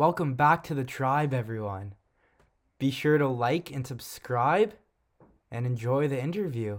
[0.00, 1.92] Welcome back to the tribe, everyone.
[2.78, 4.72] Be sure to like and subscribe
[5.50, 6.78] and enjoy the interview.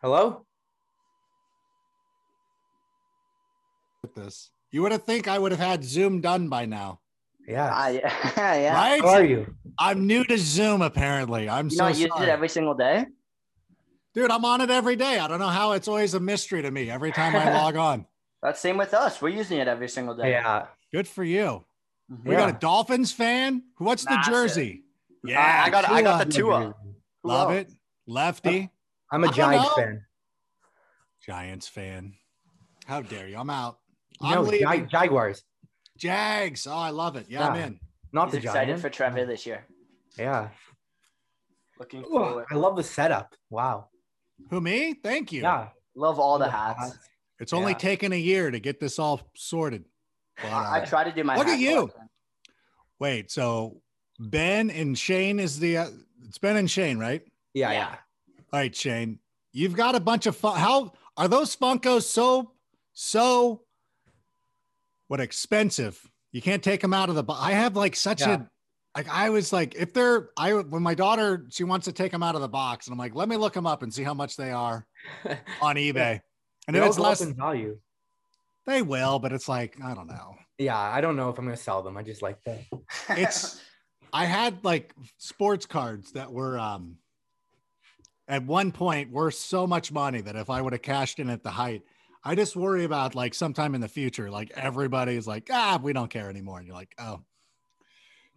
[0.00, 0.46] Hello?
[4.02, 4.52] with this.
[4.70, 7.00] You would have think I would have had Zoom done by now.
[7.48, 7.68] Yeah.
[7.72, 8.74] Ah, yeah, yeah.
[8.74, 9.02] Right?
[9.02, 9.56] How are you?
[9.76, 11.48] I'm new to Zoom apparently.
[11.48, 12.28] I'm You so not use sorry.
[12.28, 13.06] it every single day?
[14.14, 15.18] Dude, I'm on it every day.
[15.18, 18.06] I don't know how it's always a mystery to me every time I log on.
[18.44, 19.22] That's same with us.
[19.22, 20.32] We're using it every single day.
[20.32, 20.66] Yeah.
[20.92, 21.64] Good for you.
[22.12, 22.24] Mhm.
[22.26, 22.40] We Yeah.
[22.40, 23.62] got a Dolphins fan.
[23.78, 24.32] What's the Massive.
[24.34, 24.84] jersey?
[25.26, 26.74] I got- I got the Tua.
[27.22, 27.72] Love it.
[28.06, 28.70] Lefty.
[29.10, 30.04] I'm a Giants fan.
[31.22, 32.18] Giants fan.
[32.84, 33.38] How dare you?
[33.38, 33.78] I'm out.
[34.20, 35.42] No, I'm Jag- Jaguars.
[35.96, 36.66] Jags.
[36.66, 37.30] Oh, I love it.
[37.30, 37.80] Yeah, I'm in.
[38.12, 38.82] Not He's the excited Giants.
[38.82, 39.66] for Trevor this year.
[40.18, 40.50] Yeah.
[41.78, 42.46] Looking Ugh, forward.
[42.50, 43.34] I love the setup.
[43.48, 43.88] Wow.
[44.50, 44.92] Who me?
[44.92, 45.40] Thank you.
[45.42, 45.70] Yeah.
[45.94, 46.98] Love all the The hats.
[47.44, 47.78] It's only Yeah.
[47.78, 49.84] taken a year to get this all sorted.
[50.42, 51.36] But, I, I uh, try to do my.
[51.36, 51.74] Look at you.
[51.88, 52.08] collection.
[52.98, 53.82] Wait, so
[54.18, 55.88] Ben and Shane is the uh,
[56.26, 57.22] it's Ben and Shane, right?
[57.52, 57.70] Yeah.
[57.70, 57.78] Yeah.
[57.78, 58.36] Yeah.
[58.52, 59.18] All right, Shane.
[59.52, 60.58] You've got a bunch of fun.
[60.58, 62.52] How are those Funkos so
[62.94, 63.60] so
[65.08, 66.00] what expensive?
[66.32, 68.36] You can't take them out of the bo- I have like such Yeah.
[68.36, 68.46] a
[68.96, 72.22] like I was like if they're I when my daughter she wants to take them
[72.22, 74.14] out of the box and I'm like let me look them up and see how
[74.14, 74.86] much they are
[75.60, 76.20] on eBay.
[76.66, 77.78] And They if it's less in value.
[78.66, 80.36] they will, but it's like I don't know.
[80.58, 80.78] Yeah.
[80.78, 81.96] I don't know if I'm gonna sell them.
[81.96, 82.60] I just like them.
[83.10, 83.60] It's-
[84.12, 86.98] I had like sports cards that were um
[88.28, 91.42] at one point worth so much money that if I would have cashed in at
[91.42, 91.82] the height,
[92.22, 96.08] I just worry about like sometime in the future, like everybody's like, ah, we don't
[96.08, 96.58] care anymore.
[96.58, 97.20] And you're like, oh,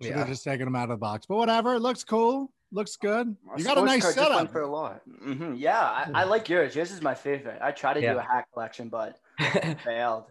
[0.01, 0.33] should have Yeah.
[0.33, 1.25] just taken them out of the box.
[1.27, 3.35] But whatever, it looks cool, looks good.
[3.49, 4.51] Our You got a nice card just setup.
[4.51, 5.01] for a lot.
[5.21, 6.75] hmm Yeah, I, I like yours.
[6.75, 7.59] Yours is my favorite.
[7.61, 9.19] I try to do a hat collection, but
[9.83, 10.25] failed.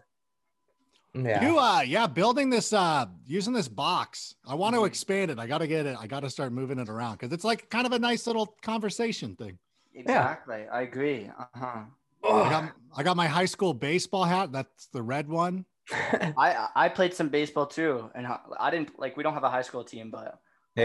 [1.13, 1.41] yeah.
[1.41, 4.35] You uh yeah, building this uh using this box.
[4.47, 4.87] I want to Mhm.
[4.87, 5.39] expand it.
[5.39, 5.97] I gotta get it.
[5.99, 9.35] I gotta start moving it around because it's like kind of a nice little conversation
[9.35, 9.57] thing.
[9.95, 10.67] Exactly.
[10.71, 11.29] I agree.
[11.37, 11.83] Uh huh.
[12.23, 14.51] I got I got my high school baseball hat.
[14.51, 15.65] That's the red one.
[15.91, 19.15] I I played some baseball too, and I I didn't like.
[19.17, 20.33] We don't have a high school team, but I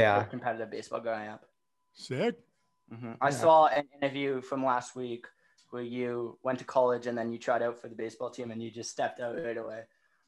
[0.01, 0.25] yeah.
[0.25, 1.45] competitive baseball growing up.
[1.93, 2.37] Sick.
[2.91, 3.37] hmm I Yeah.
[3.37, 5.27] saw an interview from last week
[5.71, 8.63] where you went to college and then you tried out for the baseball team and
[8.63, 9.83] you just stepped out right away.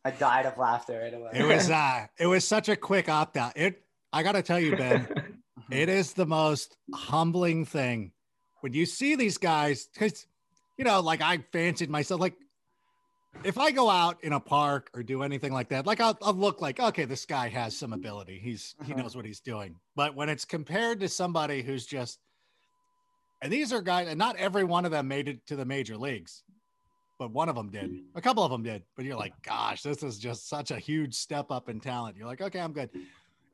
[0.05, 1.31] I died of laughter right away.
[1.35, 3.57] It was uh it was such a quick opt out.
[3.57, 3.83] It
[4.13, 5.09] I gotta tell you, Ben,
[5.59, 5.75] Mhm.
[5.75, 8.13] it is the most humbling thing
[8.61, 10.27] when you see these guys because
[10.77, 12.35] you know, like I fancied myself like
[13.43, 16.33] if I go out in a park or do anything like that, like I'll, I'll
[16.35, 18.39] look like, okay, this guy has some ability.
[18.43, 18.99] He's he Mhm.
[18.99, 19.77] knows what he's doing.
[19.97, 22.21] But when it's compared to somebody who's just
[23.43, 25.99] and these are guys, and not every one of them made it to the major
[25.99, 26.45] leagues,
[27.19, 27.91] but one of them did.
[28.15, 28.83] A couple of them did.
[28.97, 32.17] But you're like, gosh, this is just such a huge step up in talent.
[32.17, 32.89] You're like, okay, I'm good.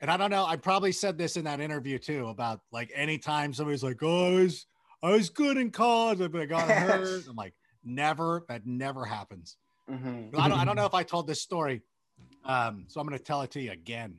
[0.00, 0.46] And I don't know.
[0.46, 4.42] I probably said this in that interview too about like anytime somebody's like, oh, I
[4.42, 4.66] was,
[5.02, 7.24] I was good in college, but I got hurt.
[7.28, 7.54] I'm like,
[7.84, 8.44] never.
[8.48, 9.56] That never happens.
[9.90, 10.34] Mhm.
[10.38, 11.82] I don't, I don't know if I told this story.
[12.44, 14.18] Um, so I'm going to tell it to you again.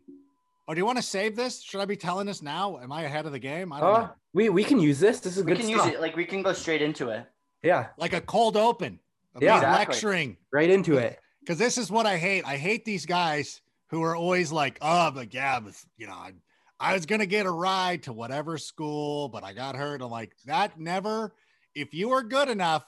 [0.68, 1.62] Or do you want to save this?
[1.62, 2.78] Should I be telling this now?
[2.80, 3.74] Am I ahead of the game?
[3.74, 4.10] I don't Oh, know.
[4.34, 5.20] we we can use this.
[5.20, 5.94] This is We good can use stuff.
[5.94, 6.02] it.
[6.02, 7.26] Like we can go straight into it.
[7.64, 7.88] Yeah.
[7.98, 9.00] Like a cold open.
[9.36, 9.56] of Yeah.
[9.58, 9.78] Exactly.
[9.94, 10.38] lecturing.
[10.52, 11.20] Right into it.
[11.42, 12.46] because this is what I hate.
[12.46, 16.32] I hate these guys who are always like, oh, but yeah, but you know, I,
[16.80, 20.02] I was gonna get a ride to whatever school, but I got hurt.
[20.02, 21.34] I'm like, that never.
[21.76, 22.86] If you are good enough,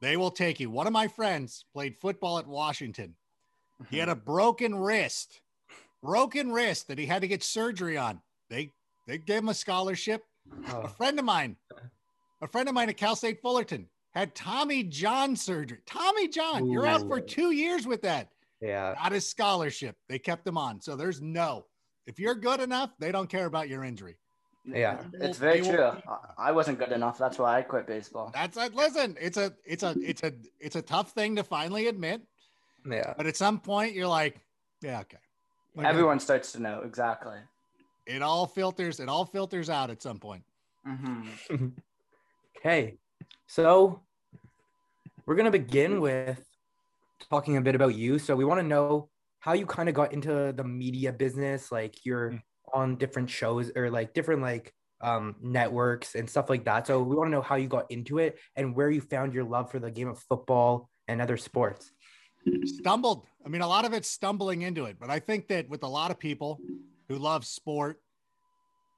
[0.00, 0.70] they will take you.
[0.70, 3.14] One of my friends played football at Washington.
[3.90, 5.40] He had a broken wrist,
[6.02, 8.20] broken wrist that he had to get surgery on.
[8.48, 8.72] They
[9.06, 10.22] they gave him a scholarship.
[10.68, 10.86] A Oh.
[10.88, 11.56] friend of mine,
[12.40, 15.78] a friend of mine at Cal State Fullerton had Tommy John surgery.
[15.86, 18.28] Tommy John, you're out for two years with that.
[18.60, 18.94] Yeah.
[18.94, 19.96] Got his scholarship.
[20.08, 20.80] They kept him on.
[20.80, 21.66] So there's no.
[22.06, 24.16] If you're good enough, they don't care about your injury.
[24.64, 25.02] Yeah.
[25.14, 26.02] It's very They will- true.
[26.08, 27.18] I- I wasn't good enough.
[27.18, 28.30] That's why I quit baseball.
[28.34, 29.16] That's a listen.
[29.20, 32.22] It's a it's a it's a it's a tough thing to finally admit.
[32.86, 33.14] Yeah.
[33.16, 34.40] But at some point, you're like,
[34.82, 35.18] yeah, okay.
[35.74, 37.38] Like, Everyone starts to know exactly.
[38.06, 39.00] It all filters.
[39.00, 40.44] It all filters out at some point.
[40.84, 41.28] hmm
[42.58, 42.98] Okay.
[43.46, 44.02] So
[45.26, 46.42] we're going to begin with
[47.30, 48.18] talking a bit about you.
[48.18, 49.08] So we want to know
[49.40, 52.42] how you kind of got into the media business, like you're Mm.
[52.74, 56.86] On different shows or like different like um networks and stuff like that.
[56.86, 59.44] So we want to know how you got into it and where you found your
[59.44, 61.92] love for the game of football and other sports.
[62.64, 63.26] stumbled.
[63.44, 65.88] I mean, a lot of it's stumbling into it, but I think that with a
[65.88, 66.60] lot of people
[67.08, 68.00] who love sport,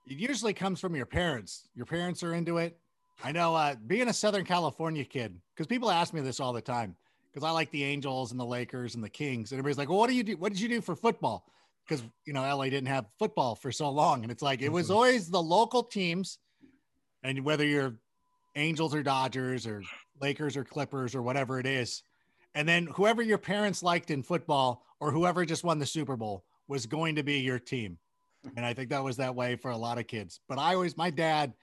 [0.06, 1.68] it usually comes from your parents.
[1.74, 2.78] Your parents are into it.
[3.22, 6.60] I know uh, being a Southern California kid, because people ask me this all the
[6.60, 6.96] time
[7.32, 9.52] because I like the Angels and the Lakers and the Kings.
[9.52, 10.36] And everybody's like, well, what do you do?
[10.36, 11.46] What did you do for football?
[11.86, 14.22] Because, you know, LA didn't have football for so long.
[14.22, 14.94] And it's like, it was Mhm.
[14.94, 16.38] always the local teams.
[17.22, 17.98] And whether you're
[18.54, 19.82] Angels or Dodgers or
[20.20, 22.02] Lakers or Clippers or whatever it is.
[22.54, 26.44] And then whoever your parents liked in football or whoever just won the Super Bowl
[26.68, 27.98] was going to be your team.
[28.56, 30.40] And I think that was that way for a lot of kids.
[30.48, 31.54] But I always, my dad,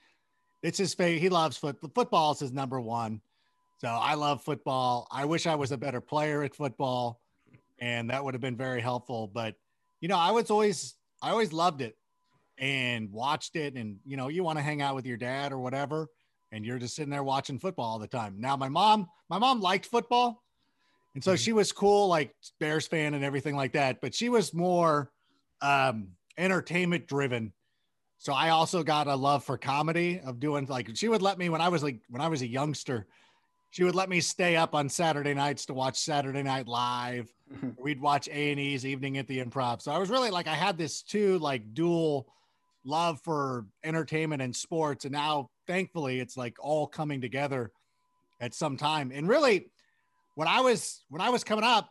[0.63, 1.19] it's his favorite.
[1.19, 1.77] He loves foot.
[1.93, 3.21] Football is his number one.
[3.79, 5.07] So I love football.
[5.11, 7.21] I wish I was a better player at football,
[7.79, 9.27] and that would have been very helpful.
[9.27, 9.55] But
[10.01, 11.95] you know, I was always, I always loved it
[12.57, 13.75] and watched it.
[13.75, 16.07] And you know, you want to hang out with your dad or whatever,
[16.51, 18.39] and you're just sitting there watching football all the time.
[18.39, 20.43] Now, my mom, my mom liked football,
[21.15, 21.43] and so Mhm.
[21.43, 24.01] she was cool, like Bears fan and everything like that.
[24.01, 25.11] But she was more
[25.61, 27.53] um, entertainment driven.
[28.17, 31.49] So I also got a love for comedy of doing like she would let me
[31.49, 33.07] when I was like when I was a youngster,
[33.71, 37.31] she would let me stay up on Saturday nights to watch Saturday Night Live.
[37.77, 39.81] We'd watch A and E's Evening at the Improv.
[39.81, 42.27] So I was really like I had this too like dual
[42.85, 47.71] love for entertainment and sports, and now thankfully it's like all coming together
[48.39, 49.11] at some time.
[49.13, 49.71] And really,
[50.35, 51.89] when I was when I was coming up,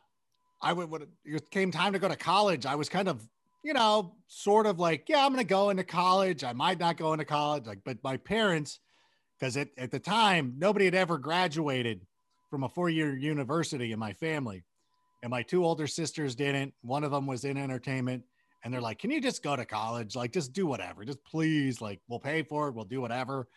[0.62, 3.26] I would when it came time to go to college, I was kind of
[3.62, 6.44] you know, sort of like, yeah, I'm to go into college.
[6.44, 7.66] I might not go into college.
[7.66, 8.78] Like, but my parents,
[9.38, 12.06] because at, at the time, nobody had ever graduated
[12.50, 14.64] from a four year university in my family.
[15.22, 16.72] And my two older sisters didn't.
[16.82, 18.22] One of them was in entertainment.
[18.64, 20.16] And they're like, can you just go to college?
[20.16, 21.04] Like, just do whatever.
[21.04, 22.74] Just please, like, we'll pay for it.
[22.74, 23.48] We'll do whatever.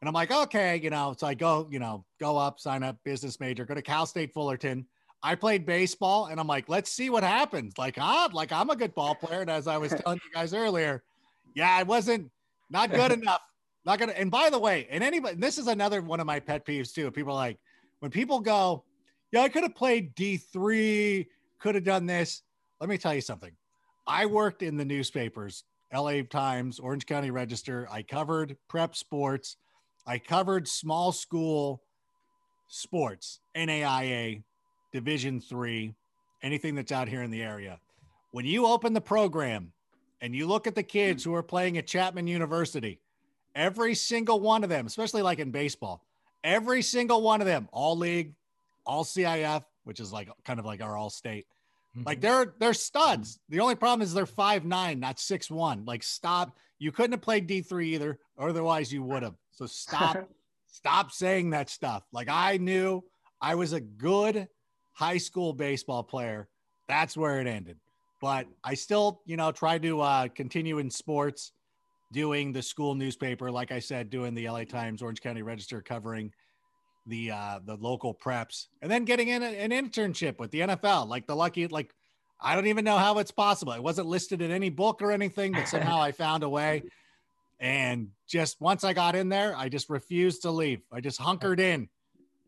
[0.00, 2.96] And I'm like, okay, you know, so I go, you know, go up, sign up,
[3.04, 4.86] business major, go to Cal State Fullerton.
[5.22, 7.78] I played baseball and I'm like, let's see what happens.
[7.78, 9.40] Like, ah, like I'm a good ball player.
[9.40, 11.02] And as I was telling you guys earlier,
[11.54, 12.30] yeah, I wasn't
[12.68, 13.40] not good enough.
[13.86, 14.12] Not gonna.
[14.12, 17.10] And by the way, and anybody, this is another one of my pet peeves too.
[17.10, 17.58] People are like,
[18.00, 18.84] when people go,
[19.34, 21.26] yeah, I could have played D3,
[21.58, 22.42] could have done this.
[22.80, 23.50] Let me tell you something.
[24.06, 27.88] I worked in the newspapers, LA Times, Orange County Register.
[27.90, 29.56] I covered prep sports.
[30.06, 31.82] I covered small school
[32.68, 34.44] sports, NAIA,
[34.92, 35.96] Division three,
[36.40, 37.80] anything that's out here in the area.
[38.30, 39.72] When you open the program
[40.20, 43.00] and you look at the kids who are playing at Chapman University,
[43.56, 46.04] every single one of them, especially like in baseball,
[46.44, 48.34] every single one of them, all league,
[48.86, 51.46] all CIF, which is like kind of like our all state.
[52.04, 53.38] Like they're they're studs.
[53.48, 55.84] The only problem is they're five nine, not six one.
[55.84, 56.56] Like stop.
[56.78, 59.34] You couldn't have played D three either, otherwise you would have.
[59.52, 60.28] So stop,
[60.66, 62.02] stop saying that stuff.
[62.12, 63.04] Like I knew
[63.40, 64.48] I was a good
[64.92, 66.48] high school baseball player.
[66.88, 67.78] That's where it ended.
[68.20, 71.52] But I still, you know, try to uh, continue in sports,
[72.12, 76.32] doing the school newspaper, like I said, doing the LA Times, Orange County Register, covering
[77.06, 81.08] the uh, the local preps, and then getting in a, an internship with the NFL.
[81.08, 81.94] Like the lucky, like
[82.40, 83.72] I don't even know how it's possible.
[83.72, 86.84] It wasn't listed in any book or anything, but somehow I found a way.
[87.60, 90.82] And just once I got in there, I just refused to leave.
[90.92, 91.88] I just hunkered in.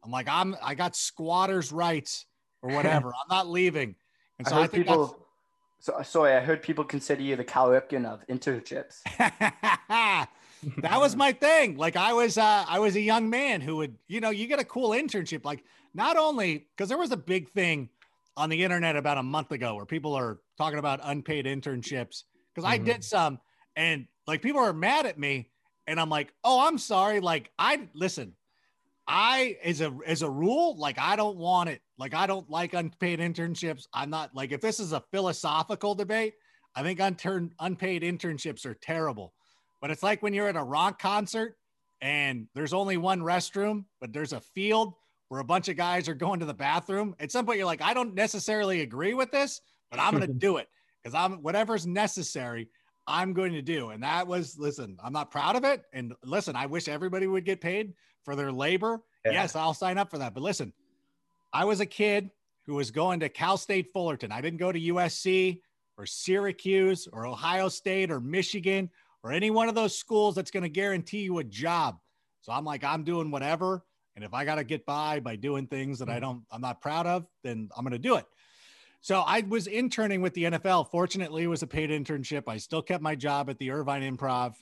[0.04, 2.26] I'm like, I'm I got squatters' rights
[2.62, 3.08] or whatever.
[3.08, 3.96] I'm not leaving.
[4.38, 5.26] And so I, heard think that's people.
[5.78, 9.00] So sorry, I heard people consider you the Cal Ripken of internships.
[10.78, 11.76] that was my thing.
[11.76, 14.58] Like I was, uh, I was a young man who would, you know, you get
[14.58, 15.44] a cool internship.
[15.44, 15.64] Like
[15.94, 17.90] not only because there was a big thing
[18.36, 22.64] on the internet about a month ago where people are talking about unpaid internships because
[22.64, 22.84] I Mhm.
[22.84, 23.40] did some
[23.76, 25.50] and like people are mad at me
[25.86, 27.20] and I'm like, oh, I'm sorry.
[27.20, 28.36] Like I listen,
[29.08, 31.80] I as a as a rule, like I don't want it.
[31.96, 33.86] Like I don't like unpaid internships.
[33.94, 36.34] I'm not like if this is a philosophical debate,
[36.74, 39.32] I think unturned unpaid internships are terrible.
[39.86, 41.56] But it's like when you're at a rock concert
[42.00, 44.94] and there's only one restroom, but there's a field
[45.28, 47.14] where a bunch of guys are going to the bathroom.
[47.20, 49.60] At some point, you're like, I don't necessarily agree with this,
[49.92, 50.66] but I'm going to do it
[51.00, 52.68] because I'm whatever's necessary.
[53.06, 53.90] I'm going to do.
[53.90, 55.84] And that was, listen, I'm not proud of it.
[55.92, 57.92] And listen, I wish everybody would get paid
[58.24, 59.04] for their labor.
[59.24, 59.34] Yeah.
[59.34, 60.34] Yes, I'll sign up for that.
[60.34, 60.72] But listen,
[61.52, 62.32] I was a kid
[62.66, 64.32] who was going to Cal State Fullerton.
[64.32, 65.60] I didn't go to USC
[65.96, 68.90] or Syracuse or Ohio State or Michigan
[69.26, 71.96] or any one of those schools that's going to guarantee you a job.
[72.42, 73.84] So I'm like, I'm doing whatever.
[74.14, 76.80] And if I got to get by by doing things that I don't, I'm not
[76.80, 78.24] proud of, then I'm going to do it.
[79.00, 80.90] So I was interning with the NFL.
[80.92, 82.44] Fortunately, it was a paid internship.
[82.46, 84.54] I still kept my job at the Irvine Improv.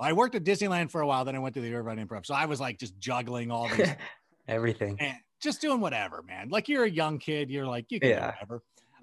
[0.00, 2.24] I worked at Disneyland for a while, then I went to the Irvine Improv.
[2.24, 3.90] So I was like just juggling all these
[4.48, 4.96] Everything.
[4.98, 6.48] and just doing whatever, man.
[6.48, 8.20] Like you're a young kid, you're like you can Yeah.
[8.20, 8.62] do whatever.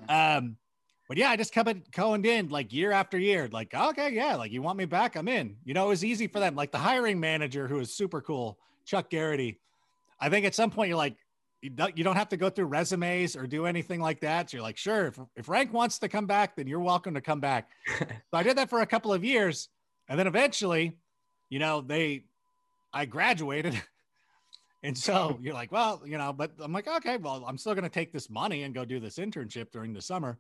[0.10, 0.58] Um,
[1.08, 3.50] but yeah, I just kept it going in like year after year.
[3.52, 5.58] Like, okay, yeah, like you want me back, I'm in.
[5.66, 6.56] You know, it was easy for them.
[6.56, 9.60] Like the hiring manager who was super cool, Chuck Garrity.
[10.20, 11.18] I think at some point you're like,
[11.62, 14.50] you don't, you don't have to go through resumes or do anything like that.
[14.50, 17.22] So you're like, sure, if, if Rank wants to come back, then you're welcome to
[17.22, 17.70] come back.
[18.00, 19.70] so I did that for a couple of years.
[20.10, 20.98] And then eventually,
[21.50, 22.26] you know, they,
[22.94, 23.82] I graduated.
[24.84, 27.84] and so you're like, well, you know, but I'm like, okay, well, I'm still going
[27.84, 30.38] to take this money and go do this internship during the summer.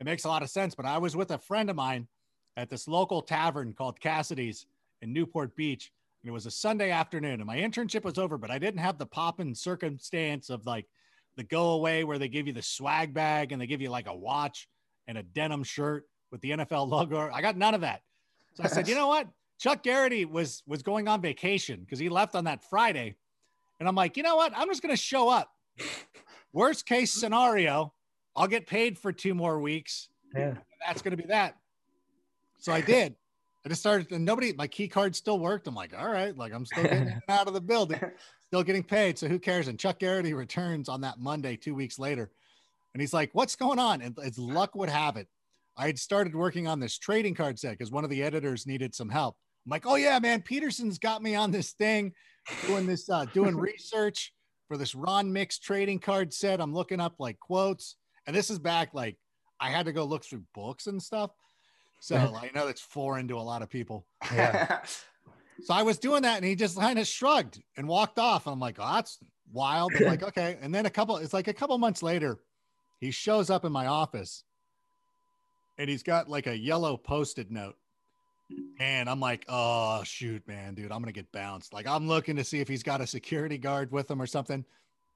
[0.00, 0.74] It makes a lot of sense.
[0.74, 2.08] But I was with a friend of mine
[2.56, 4.66] at this local tavern called Cassidy's
[5.02, 8.50] in Newport Beach and it was a Sunday afternoon, and my internship was over, but
[8.50, 10.86] I didn't have the popping circumstance of like
[11.36, 14.06] the go away where they give you the swag bag and they give you like
[14.06, 14.68] a watch
[15.08, 17.28] and a denim shirt with the NFL logo.
[17.32, 18.02] I got none of that.
[18.54, 19.26] So I said, you know what?
[19.58, 23.16] Chuck Garrity was was going on vacation because he left on that Friday.
[23.82, 24.52] And I'm like, you know what?
[24.54, 25.50] I'm just gonna show up.
[26.52, 27.92] Worst case scenario,
[28.36, 30.08] I'll get paid for two more weeks.
[30.36, 30.54] Yeah.
[30.86, 31.56] That's gonna be that.
[32.60, 33.16] So I did.
[33.66, 35.66] I just started, and nobody, my key card still worked.
[35.66, 38.00] I'm like, all right, like I'm still getting out of the building,
[38.46, 39.18] still getting paid.
[39.18, 39.66] So who cares?
[39.66, 42.30] And Chuck Garrity returns on that Monday, two weeks later.
[42.94, 44.00] And he's like, what's going on?
[44.00, 45.26] And as luck would have it,
[45.76, 48.94] I had started working on this trading card set because one of the editors needed
[48.94, 49.36] some help.
[49.66, 52.12] I'm like, oh yeah, man, Peterson's got me on this thing,
[52.66, 54.32] doing this, uh, doing research
[54.68, 56.60] for this Ron Mix trading card set.
[56.60, 57.96] I'm looking up like quotes,
[58.26, 59.16] and this is back like
[59.60, 61.30] I had to go look through books and stuff.
[62.00, 64.06] So I know that's foreign to a lot of people.
[64.32, 64.80] Yeah.
[65.62, 68.48] so I was doing that and he just kind of shrugged and walked off.
[68.48, 69.18] I'm like, oh, that's
[69.52, 69.92] wild.
[69.94, 70.58] I'm like, okay.
[70.60, 72.40] And then a couple, it's like a couple months later,
[72.98, 74.42] he shows up in my office
[75.78, 77.76] and he's got like a yellow post-it note.
[78.78, 81.72] And I'm like, oh shoot, man, dude, I'm gonna get bounced.
[81.72, 84.64] Like I'm looking to see if he's got a security guard with him or something.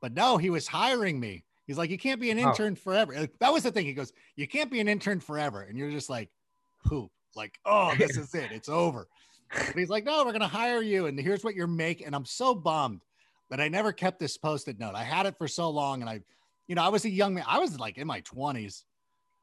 [0.01, 1.45] But no, he was hiring me.
[1.67, 2.49] He's like, you can't be an Oh.
[2.51, 3.27] intern forever.
[3.41, 3.87] That was the thing.
[3.87, 5.63] He goes, you can't be an intern forever.
[5.63, 6.31] And you're just like,
[6.85, 7.11] poop.
[7.35, 8.53] Like, oh, this is it.
[8.53, 9.09] It's over.
[9.53, 12.07] But he's like, no, we're gonna hire you, and here's what you're making.
[12.07, 13.03] And I'm so bummed
[13.51, 14.95] that I never kept this post-it note.
[14.95, 16.21] I had it for so long, and I,
[16.67, 17.45] you know, I was a young man.
[17.47, 18.83] I was like in my 20s,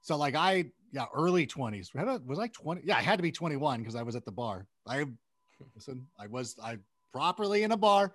[0.01, 1.89] so like I, yeah, early 20s.
[2.25, 2.81] Was I 20?
[2.85, 4.67] Yeah, I had to be 21 because I was at the bar.
[4.87, 5.05] I
[5.75, 6.07] listen.
[6.17, 6.77] I was I
[7.11, 8.13] properly in a bar.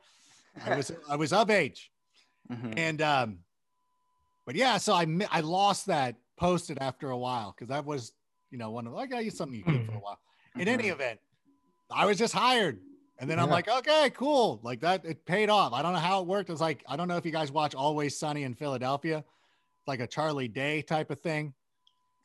[0.64, 1.90] I was I was of age,
[2.50, 2.74] Mhm.
[2.78, 3.38] and um,
[4.46, 8.12] but yeah, so I I lost that post-it after a while because that was
[8.50, 10.18] you know one of like I use something you keep for a while.
[10.56, 10.92] In any Mhm.
[10.92, 11.20] event,
[11.90, 12.80] I was just hired.
[13.20, 14.60] And then I'm like, okay, cool.
[14.62, 15.72] Like that, it paid off.
[15.72, 16.50] I don't know how it worked.
[16.50, 19.24] It's like, I don't know if you guys watch Always Sunny in Philadelphia,
[19.88, 21.52] like a Charlie Day type of thing,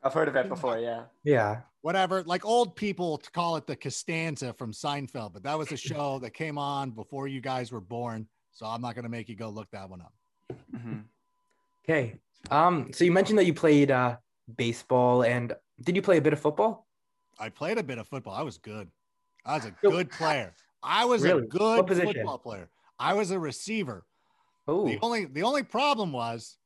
[0.04, 0.78] I've heard of it before.
[0.80, 1.04] Yeah.
[1.24, 1.62] Yeah.
[1.82, 2.24] whatever.
[2.24, 6.20] Like old people to call it the Costanza from Seinfeld, but that was a show
[6.20, 8.28] that came on before you guys were born.
[8.52, 10.14] So I'm not going to make you go look that one up.
[10.76, 11.04] Mhm.
[11.84, 12.20] Okay.
[12.52, 12.92] Um.
[12.94, 14.18] So you mentioned that you played uh
[14.58, 16.86] baseball, and did you play a bit of football?
[17.40, 18.34] I played a bit of football.
[18.34, 18.92] I was good.
[19.46, 20.54] I was a good player.
[20.84, 21.44] I was Really?
[21.44, 22.70] a good football player.
[23.00, 24.06] I was a receiver.
[24.68, 24.86] Oh.
[24.86, 26.58] The only the only problem was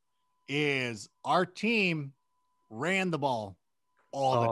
[0.47, 2.13] is our team
[2.69, 3.57] ran the ball
[4.11, 4.47] all the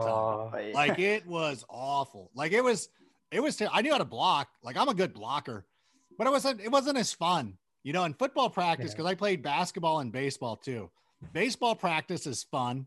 [0.52, 0.72] time.
[0.72, 2.30] But- Like it was awful.
[2.34, 2.88] Like it was
[3.30, 4.48] it was ter- I knew how to block.
[4.62, 5.66] Like I'm a good blocker.
[6.18, 7.58] But it wasn't it wasn't as fun.
[7.82, 8.96] You know, in football practice Yeah.
[8.96, 10.90] cuz I played basketball and baseball too.
[11.32, 12.86] Baseball practice is fun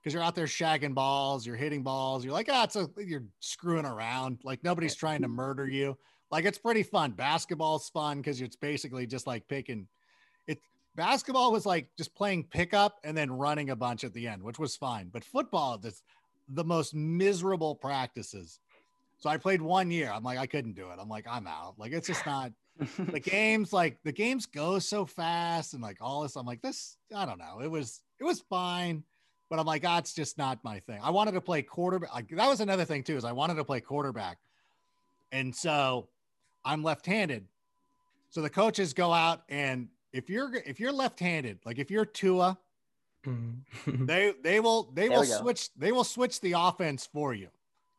[0.00, 3.24] because you're out there shagging balls, you're hitting balls, you're like, ah, it's a, you're
[3.40, 4.38] screwing around.
[4.44, 5.96] Like nobody's trying to murder you.
[6.30, 7.12] Like it's pretty fun.
[7.12, 9.86] Basketball's fun because it's basically just like picking it.
[10.96, 14.58] Basketball was like just playing pickup and then running a bunch at the end, which
[14.58, 15.08] was fine.
[15.12, 16.02] But football, that's
[16.48, 18.58] the most miserable practices.
[19.18, 20.10] So I played one year.
[20.12, 20.98] I'm like, I couldn't do it.
[21.00, 21.74] I'm like, I'm out.
[21.78, 22.52] Like it's just not
[22.98, 26.96] the games like the games go so fast and like all this i'm like this
[27.14, 29.02] i don't know it was it was fine
[29.50, 32.48] but i'm like that's just not my thing i wanted to play quarterback like, that
[32.48, 34.38] was another thing too is i wanted to play quarterback
[35.30, 36.08] and so
[36.64, 37.46] i'm left-handed
[38.30, 42.58] so the coaches go out and if you're if you're left-handed like if you're tua
[43.26, 43.64] Mhm.
[44.06, 47.48] they they will they There will switch they will switch the offense for you.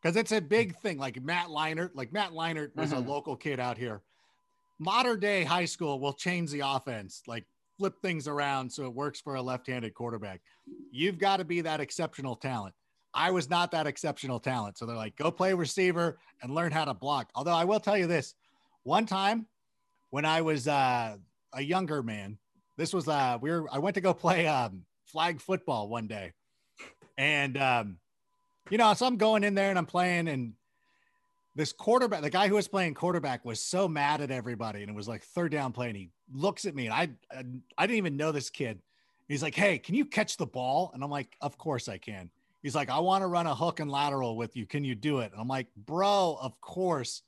[0.01, 2.97] Because it's a big thing like matt leinart like matt leinart was Mhm.
[2.97, 4.01] a local kid out here.
[4.79, 7.45] Modern day high school will change the offense like
[7.77, 10.41] flip things around so it works for a left-handed quarterback.
[10.91, 12.73] You've got to be that exceptional talent.
[13.13, 14.77] I was not that exceptional talent.
[14.79, 17.29] So they're like go play receiver and learn how to block.
[17.35, 18.33] Although i will tell you this
[18.83, 19.45] one time
[20.09, 21.17] when i was uh,
[21.53, 22.37] a younger man.
[22.77, 26.33] This was uh we were i went to go play um flag football one day.
[27.17, 27.97] And um
[28.69, 30.53] you know so i'm going in there and i'm playing and
[31.55, 34.95] this quarterback the guy who was playing quarterback was so mad at everybody and it
[34.95, 37.43] was like third down play and he looks at me and i i,
[37.77, 38.81] I didn't even know this kid.
[39.27, 40.91] He's like hey can you catch the ball?
[40.93, 42.29] And i'm like of course i can.
[42.63, 44.65] He's like i want to run a hook and lateral with you.
[44.65, 45.31] Can you do it?
[45.31, 47.23] And i'm like bro of course.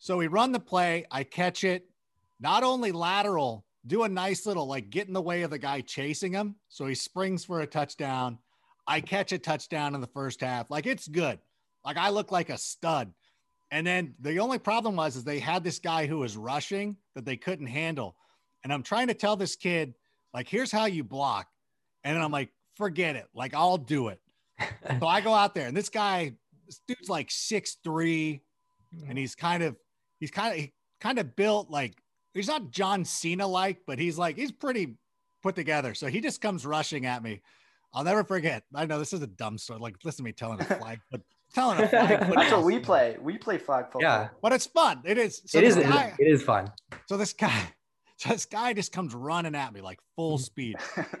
[0.00, 1.06] So we run the play.
[1.10, 1.88] I catch it
[2.40, 5.80] not only lateral do a nice little like get in the way of the guy
[5.80, 6.56] chasing him.
[6.68, 8.38] So he springs for a touchdown.
[8.86, 10.70] I catch a touchdown in the first half.
[10.70, 11.38] Like it's good.
[11.84, 13.12] Like I look like a stud.
[13.70, 17.24] And then the only problem was is they had this guy who was rushing that
[17.24, 18.16] they couldn't handle.
[18.64, 19.94] And I'm trying to tell this kid,
[20.34, 21.48] like, here's how you block.
[22.04, 23.26] And then I'm like, forget it.
[23.34, 24.20] Like, I'll do it.
[25.00, 26.32] so I go out there, and this guy,
[26.66, 28.42] this dude's like six three,
[29.06, 29.18] and mm.
[29.18, 29.76] he's kind of,
[30.18, 30.68] he's kind of,
[31.00, 31.96] kind of built like
[32.34, 34.94] he's not John Cena like, but he's like he's pretty
[35.42, 35.94] put together.
[35.94, 37.42] So he just comes rushing at me.
[37.94, 38.64] I'll never forget.
[38.74, 39.80] I know this is a dumb story.
[39.80, 41.22] Like, listen to me telling a flag, but
[41.54, 42.08] telling a flag.
[42.20, 43.16] That's football what we play.
[43.20, 44.02] We play flag football.
[44.02, 45.00] Yeah, but it's fun.
[45.04, 45.42] It is.
[45.46, 45.76] So it is.
[45.76, 46.70] Guy, it is fun.
[47.06, 47.62] so this guy,
[48.16, 50.42] so this guy just comes running at me like full Mm-hmm.
[50.44, 50.76] speed,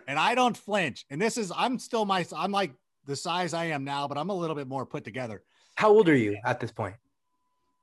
[0.06, 1.06] and I don't flinch.
[1.10, 2.72] And this is, I'm still my, I'm like
[3.06, 5.42] the size I am now, but I'm a little bit more put together.
[5.76, 6.96] How old are you at this point?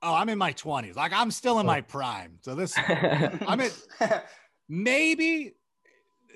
[0.06, 0.94] Oh, I'm in my 20s.
[0.94, 2.38] Like I'm still in my prime.
[2.42, 3.72] So this, I'm at
[4.68, 5.54] maybe,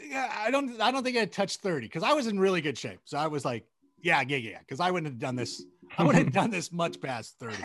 [0.08, 2.76] yeah, I don't, I don't think I'd touch 30 because I was in really good
[2.76, 3.00] shape.
[3.04, 3.64] So I was like,
[4.02, 5.62] yeah, yeah, yeah, because I wouldn't have done this.
[5.96, 7.56] I wouldn't have done this much past 30.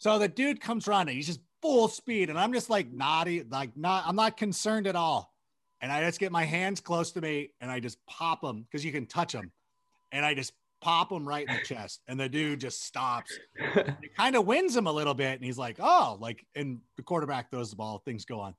[0.00, 3.76] So the dude comes running, he's just full speed, and I'm just like naughty, like
[3.76, 5.34] not, I'm not concerned at all.
[5.80, 8.84] And I just get my hands close to me and I just pop him because
[8.84, 9.50] you can touch him.
[10.12, 12.00] And I just pop him right in the chest.
[12.08, 13.38] And the dude just stops.
[13.76, 15.34] It kind of wins him a little bit.
[15.34, 18.54] And he's like, oh, like, and the quarterback throws the ball, things go on.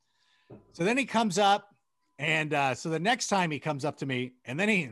[0.74, 1.74] So then he comes up.
[2.18, 4.90] And uh, so the next time he comes up to me, and then he,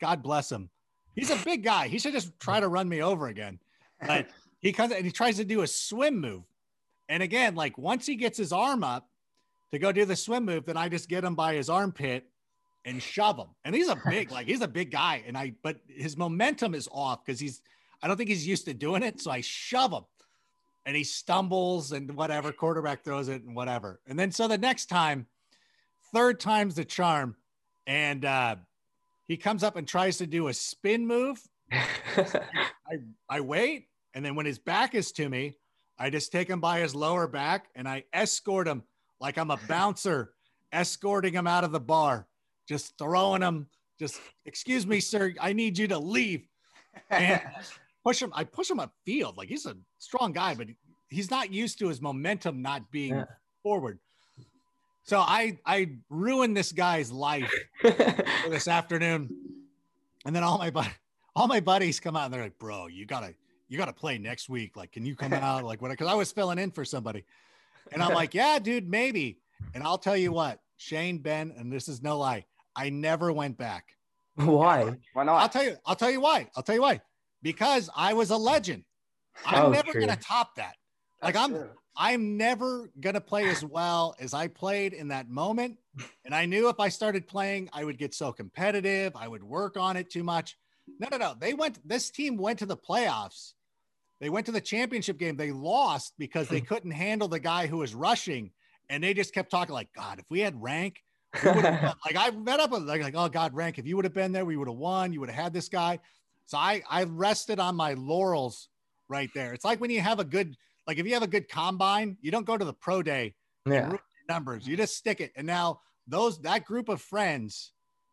[0.00, 0.70] God bless him,
[1.14, 1.88] he's a big guy.
[1.88, 3.58] He should just try to run me over again.
[4.06, 4.28] But
[4.60, 6.44] he comes and he tries to do a swim move.
[7.08, 9.08] And again, like once he gets his arm up
[9.72, 12.24] to go do the swim move, then I just get him by his armpit
[12.88, 13.48] and shove him.
[13.64, 15.22] And he's a big, like he's a big guy.
[15.26, 17.62] And I, but his momentum is off because he's,
[18.02, 19.20] I don't think he's used to doing it.
[19.20, 20.04] So I shove him
[20.86, 24.00] and he stumbles and whatever, quarterback throws it and whatever.
[24.06, 25.26] And then so the next time,
[26.12, 27.36] third time's the charm.
[27.86, 28.56] And uh,
[29.26, 31.40] he comes up and tries to do a spin move.
[31.72, 33.88] I, I wait.
[34.14, 35.56] And then when his back is to me,
[35.98, 38.84] I just take him by his lower back and I escort him
[39.20, 40.32] like I'm a bouncer,
[40.72, 42.26] escorting him out of the bar,
[42.68, 43.66] just throwing him,
[43.98, 46.46] just, excuse me, sir, I need you to leave.
[47.10, 47.40] And
[48.04, 48.32] push him.
[48.34, 49.36] I push him upfield.
[49.36, 50.68] Like he's a strong guy, but
[51.08, 53.24] he's not used to his momentum not being Yeah.
[53.62, 53.98] forward.
[55.04, 57.50] So I I ruined this guy's life
[57.80, 57.90] for
[58.50, 59.30] this afternoon.
[60.26, 60.92] And then all my
[61.34, 63.34] all my buddies come out and they're like, "Bro, you gotta
[63.68, 64.76] you gotta play next week.
[64.76, 65.64] Like, can you come out?
[65.64, 65.90] Like, what?
[65.90, 67.24] Because I was filling in for somebody,
[67.92, 69.38] and I'm like, "Yeah, dude, maybe."
[69.74, 72.44] And I'll tell you what, Shane, Ben, and this is no lie,
[72.78, 73.84] I never went back.
[74.36, 74.96] Why?
[75.12, 75.32] Why not?
[75.34, 75.52] I'll not?
[75.52, 75.76] tell you.
[75.84, 76.48] I'll tell you why.
[76.56, 77.00] I'll tell you why.
[77.42, 78.84] Because I was a legend.
[79.44, 80.00] I'm Oh, never true.
[80.00, 80.74] gonna top that.
[81.22, 81.70] Like I'm true.
[81.96, 85.78] I'm never gonna play as well as I played in that moment.
[86.24, 89.12] And I knew if I started playing, I would get so competitive.
[89.16, 90.56] I would work on it too much.
[91.00, 91.34] No, no, no.
[91.38, 91.86] They went.
[91.86, 93.54] This team went to the playoffs.
[94.20, 95.36] They went to the championship game.
[95.36, 98.52] They lost because they couldn't handle the guy who was rushing,
[98.88, 101.07] and they just kept talking like, "God, if we had rank, we would have."
[101.44, 103.78] like I met up with like, like, "Oh God, rank.
[103.78, 105.12] If you would have been there, we would have won.
[105.12, 105.98] You would have had this guy."
[106.46, 108.68] So I I rested on my laurels
[109.08, 109.52] right there.
[109.52, 112.30] It's like when you have a good like if you have a good combine, you
[112.30, 113.34] don't go to the pro day
[113.66, 113.96] Yeah.
[114.28, 114.66] numbers.
[114.66, 115.32] You just stick it.
[115.36, 117.72] And now those that group of friends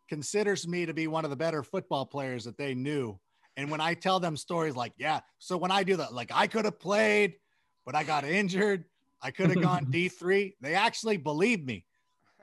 [0.09, 3.17] considers me to be one of the better football players that they knew.
[3.57, 6.47] And when I tell them stories like, yeah, so when I do that, like I
[6.47, 7.35] could have played,
[7.85, 8.83] but I got injured.
[9.21, 10.55] I could have gone D3.
[10.59, 11.85] They actually believe me.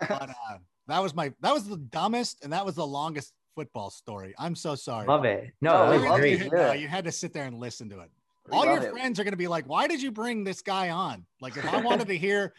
[0.09, 3.91] But uh, that was my that was the dumbest and that was the longest football
[3.91, 4.35] story.
[4.38, 5.07] I'm so sorry.
[5.07, 5.53] Love it.
[5.61, 6.41] No, Oh, that we was love great.
[6.41, 6.45] it.
[6.47, 8.11] You, no, you had to sit there and listen to it
[8.51, 8.91] We all your it.
[8.93, 11.27] friends are going to be like, why did you bring this guy on?
[11.41, 12.55] Like, if I wanted to hear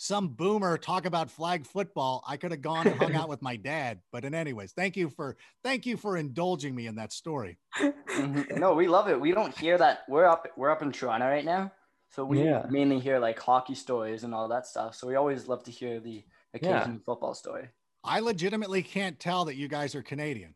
[0.00, 3.56] some boomer talk about flag football, I could have gone and hung out with my
[3.56, 4.00] dad.
[4.12, 7.58] But in anyways, thank you for thank you for indulging me in that story.
[7.78, 8.58] Mhm.
[8.58, 9.20] No, we love it.
[9.20, 10.00] We don't hear that.
[10.08, 10.46] We're up.
[10.56, 11.72] We're up in Toronto right now,
[12.10, 12.64] so we Yeah.
[12.70, 14.94] mainly hear like hockey stories and all that stuff.
[14.94, 16.24] So we always love to hear the
[16.62, 16.78] Yeah.
[16.78, 17.68] occasional football story.
[18.04, 20.54] I legitimately can't tell that you guys are Canadian.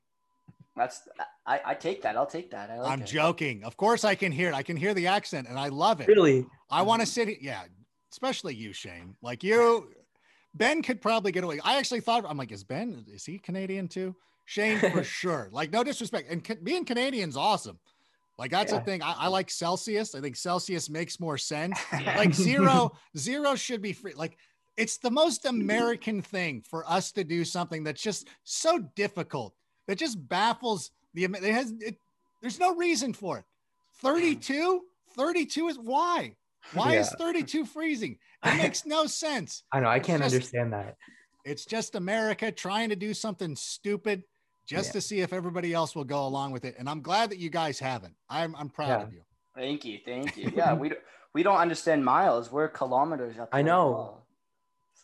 [0.76, 1.00] That's
[1.46, 2.16] I, I take that.
[2.16, 2.70] I'll take that.
[2.70, 3.06] I like I'm it.
[3.06, 3.62] joking.
[3.64, 4.54] Of course, I can hear it.
[4.54, 6.08] I can hear the accent, and I love it.
[6.08, 6.46] Really?
[6.70, 7.28] I want to sit.
[7.28, 7.62] he- Yeah,
[8.10, 9.14] especially you, Shane.
[9.20, 9.90] Like you,
[10.54, 11.60] Ben could probably get away.
[11.62, 14.14] I actually thought I'm like, is Ben is he Canadian too?
[14.46, 15.50] Shane for sure.
[15.52, 17.78] Like no disrespect, and ca- being Canadian's awesome.
[18.38, 18.78] Like that's Yeah.
[18.78, 19.02] the thing.
[19.02, 20.14] I, I like Celsius.
[20.14, 21.78] I think Celsius makes more sense.
[21.92, 24.14] Like zero, zero should be free.
[24.14, 24.38] Like
[24.76, 25.60] it's the most mm-hmm.
[25.60, 29.54] American thing for us to do something that's just so difficult
[29.86, 31.24] that just baffles the.
[31.24, 31.72] Am- It has.
[31.80, 31.96] It,
[32.40, 33.44] there's no reason for it.
[34.00, 34.82] 32,
[35.14, 36.34] 32 is why?
[36.74, 38.18] Why is 32 freezing?
[38.44, 39.62] It makes no sense.
[39.72, 39.88] I know.
[39.88, 40.96] I can't just- understand that.
[41.44, 44.22] It's just America trying to do something stupid
[44.64, 44.92] just Yeah.
[44.92, 46.76] to see if everybody else will go along with it.
[46.78, 48.14] And I'm glad that you guys haven't.
[48.30, 49.02] I'm I'm proud Yeah.
[49.02, 49.22] of you.
[49.56, 50.52] Thank you, thank you.
[50.56, 51.00] Yeah, we don't,
[51.34, 52.50] we don't understand miles.
[52.52, 53.48] We're kilometers up.
[53.52, 54.21] I there as know.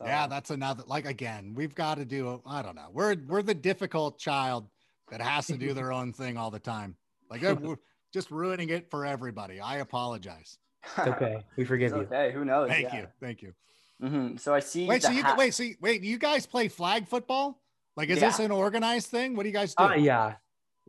[0.00, 0.08] Well.
[0.08, 2.88] So, Yeah, that's another like again, we've got to do I don't know.
[2.92, 4.68] We're we're the difficult child
[5.10, 6.96] that has to do their own thing all the time.
[7.30, 7.76] Like uh, we're
[8.12, 9.60] just ruining it for everybody.
[9.60, 10.58] I apologize.
[10.84, 11.44] It's okay.
[11.56, 12.16] We forgive It's you.
[12.16, 12.32] okay.
[12.32, 12.68] Who knows?
[12.70, 12.96] Thank yeah.
[13.00, 13.06] you.
[13.20, 13.52] Thank you.
[14.00, 14.86] hmm So I see.
[14.86, 17.60] Wait, so you hat- wait, see, wait, you guys play flag football?
[17.96, 18.28] Like, is Yeah.
[18.28, 19.34] this an organized thing?
[19.36, 19.84] What do you guys do?
[19.84, 20.34] Uh, yeah.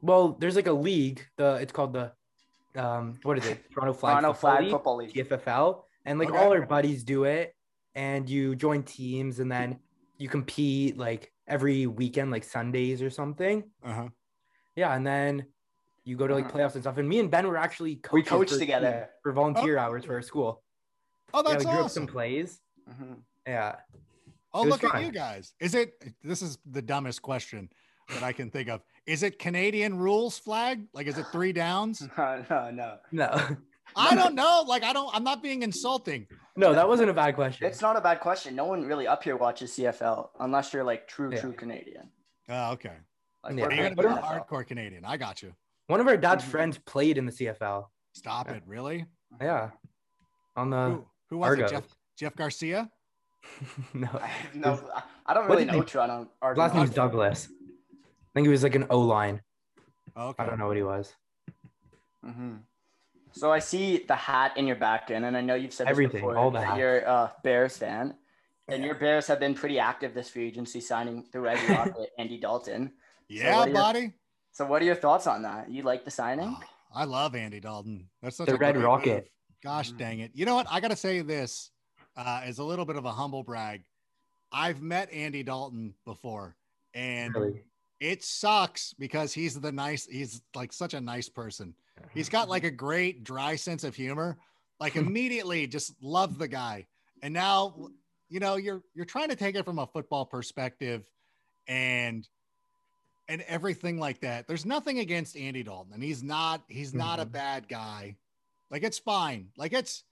[0.02, 1.26] Well, there's like a league.
[1.38, 2.12] The it's called the
[2.76, 3.66] um what is it?
[3.74, 5.14] Toronto Flag Toronto Football Flag League, Football League.
[5.14, 6.38] TFFL, and like Okay.
[6.38, 7.54] all our buddies do it,
[8.00, 9.78] and you join teams, and then
[10.18, 13.64] you compete like every weekend, like Sundays or something.
[13.84, 14.08] Uh-huh.
[14.76, 15.46] Yeah, and then
[16.06, 16.52] you go to like Mhm.
[16.54, 16.98] playoffs and stuff.
[16.98, 19.10] And me and Ben were actually We coaches coached for- together.
[19.22, 20.64] for volunteer hours for our school.
[21.34, 22.08] Oh, Yeah, that's we drew up some awesome.
[22.08, 22.62] plays.
[22.88, 23.14] hmm
[23.46, 23.76] Yeah.
[24.54, 25.54] Oh, It was look at you guys.
[25.60, 27.70] Is it this is the dumbest question
[28.14, 28.82] that I can think of.
[29.06, 30.88] Is it Canadian rules flag?
[30.94, 32.02] Like is it three downs?
[32.18, 32.90] No, no, no.
[33.12, 33.30] No,
[33.96, 34.64] I don't know.
[34.66, 36.26] Like I don't I'm not being insulting.
[36.60, 37.66] No, that wasn't a bad question.
[37.68, 38.56] It's not a bad question.
[38.56, 41.42] No one really up here watches CFL unless you're like true, Yeah.
[41.42, 42.10] true Canadian.
[42.50, 42.94] Oh, okay.
[43.44, 43.70] Like, Yeah.
[43.70, 45.06] You're gonna be a hardcore Canadian.
[45.06, 45.54] I got you.
[45.88, 46.50] One of our dad's Mhm.
[46.50, 47.90] friends played in the CFL.
[48.14, 48.64] Stop it.
[48.68, 49.06] Really?
[49.42, 49.72] Yeah.
[50.56, 51.72] On the who, who was Argos.
[51.72, 51.74] it?
[51.76, 52.92] Jeff Jeff Garcia?
[53.94, 54.10] no.
[54.14, 56.20] I no, I- I don't really know they- Toronto.
[56.22, 56.74] His Argonauts.
[56.74, 57.48] last name's Douglas.
[57.50, 59.42] I think he was like an O line.
[60.18, 60.44] Okay.
[60.44, 61.16] I don't know what he was.
[62.24, 62.58] hmm
[63.32, 66.22] So I see the hat in your background, and I know you've said this Everything,
[66.22, 68.16] before, all the that you're a Bears fan,
[68.68, 72.40] and your Bears have been pretty active this free agency, signing the Red Rocket, Andy
[72.40, 72.92] Dalton.
[73.28, 74.14] Yeah, what are your- buddy.
[74.52, 75.70] So what are your thoughts on that?
[75.70, 76.48] You like the signing?
[76.60, 76.64] Oh,
[76.94, 78.10] I love Andy Dalton.
[78.22, 79.14] That's such The a Red great Rocket.
[79.16, 79.30] move.
[79.64, 79.98] Gosh Mhm.
[79.98, 80.32] dang it.
[80.34, 80.68] You know what?
[80.70, 81.70] I got to say this
[82.18, 83.84] uh, as a little bit of a humble brag.
[84.52, 86.58] I've met Andy Dalton before,
[86.96, 87.64] and Really.
[88.00, 91.74] It sucks because he's the nice, he's like such a nice person.
[92.14, 94.38] He's got like a great dry sense of humor.
[94.80, 96.88] Like immediately just love the guy.
[97.22, 97.90] And now,
[98.30, 101.04] you know, you're you're trying to take it from a football perspective
[101.68, 102.28] and
[103.28, 104.48] and everything like that.
[104.48, 107.32] There's nothing against Andy Dalton, and he's not he's not a Mhm.
[107.32, 108.16] bad guy.
[108.72, 109.50] Like it's fine.
[109.58, 110.04] Like it's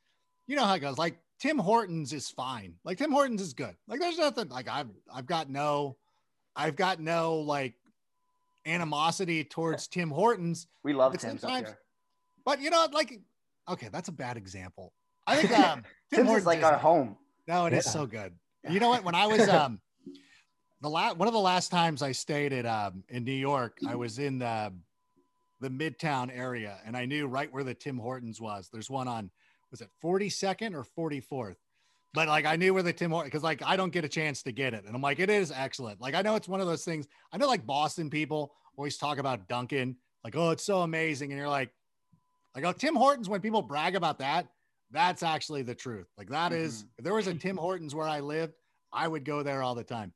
[0.48, 0.98] you know how it goes.
[0.98, 2.76] Like Tim Hortons is fine.
[2.84, 3.76] Like Tim Hortons is good.
[3.88, 5.96] Like there's nothing like I've I've got no
[6.58, 7.76] I've got no like
[8.66, 10.68] animosity towards Tim Hortons.
[10.84, 11.80] We love But Tim's up sometimes- here.
[12.46, 13.20] But you know, like,
[13.70, 14.94] okay, that's a bad example.
[15.26, 17.18] I think um, Tim Tim's Hortons is like is- our home.
[17.48, 17.92] no, it is Yeah.
[17.92, 18.34] so good.
[18.70, 19.04] You know what?
[19.04, 19.80] When I was um,
[20.82, 23.96] the last one of the last times I stayed at um in New York, I
[23.96, 24.74] was in the
[25.60, 28.70] the Midtown area, and I knew right where the Tim Hortons was.
[28.72, 29.30] There's one on
[29.72, 31.56] was it 42nd or 44th?
[32.18, 34.42] But like I knew where the Tim Hortons because like I don't get a chance
[34.42, 36.02] to get it, and I'm like it is excellent.
[36.02, 37.08] Like I know it's one of those things.
[37.32, 41.38] I know like Boston people always talk about Dunkin', like oh it's so amazing, and
[41.38, 41.70] you're like,
[42.56, 44.48] like oh Tim Hortons when people brag about that,
[44.90, 46.08] that's actually the truth.
[46.18, 48.56] Like that is if there was a Tim Hortons where I lived,
[48.92, 50.12] I would go there all the time.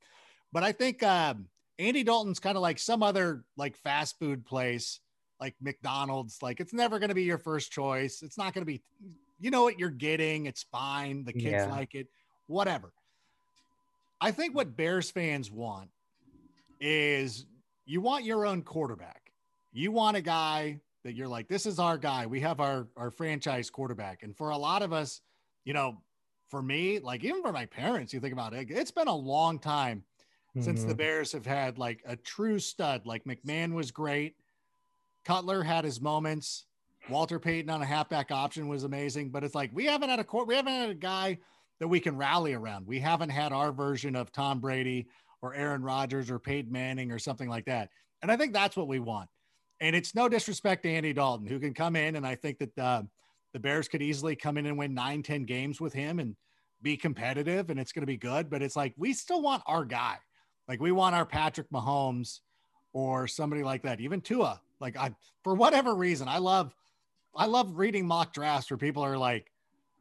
[0.52, 5.02] But I think um, Andy Dalton's kind of like some other like fast food place,
[5.40, 6.42] like McDonald's.
[6.42, 8.24] Like it's never going to be your first choice.
[8.24, 8.82] It's not going to be,
[9.42, 10.46] you know what you're getting.
[10.46, 11.24] It's fine.
[11.24, 11.66] The kids Yeah.
[11.66, 12.08] like it,
[12.48, 12.94] whatever.
[14.22, 15.90] I think what Bears fans want
[16.80, 17.46] is
[17.86, 19.34] you want your own quarterback.
[19.74, 22.28] You want a guy that you're like, this is our guy.
[22.28, 24.22] We have our our franchise quarterback.
[24.24, 25.22] And for a lot of us,
[25.66, 25.98] you know,
[26.50, 29.58] for me, like even for my parents, you think about it, it's been a long
[29.58, 30.04] time
[30.60, 30.98] since the Mhm.
[30.98, 33.08] Bears have had like a true stud.
[33.08, 34.36] Like McMahon was great.
[35.24, 36.66] Cutler had his moments.
[37.10, 40.24] Walter Payton on a halfback option was amazing, but it's like we haven't had a
[40.24, 41.38] court, we haven't had a guy
[41.80, 42.86] that we can rally around.
[42.86, 45.08] We haven't had our version of Tom Brady
[45.42, 47.90] or Aaron Rodgers or Peyton Manning or something like that.
[48.22, 49.30] And I think that's what we want.
[49.80, 52.78] And it's no disrespect to Andy Dalton, who can come in, and I think that
[52.78, 53.02] uh,
[53.54, 56.36] the Bears could easily come in and win nine, 10 games with him and
[56.84, 58.50] be competitive, and it's going to be good.
[58.50, 60.18] But it's like we still want our guy.
[60.68, 62.40] Like we want our Patrick Mahomes
[62.94, 64.62] or somebody like that, even Tua.
[64.80, 66.76] Like I, for whatever reason, I love,
[67.36, 69.52] I love reading mock drafts where people are like,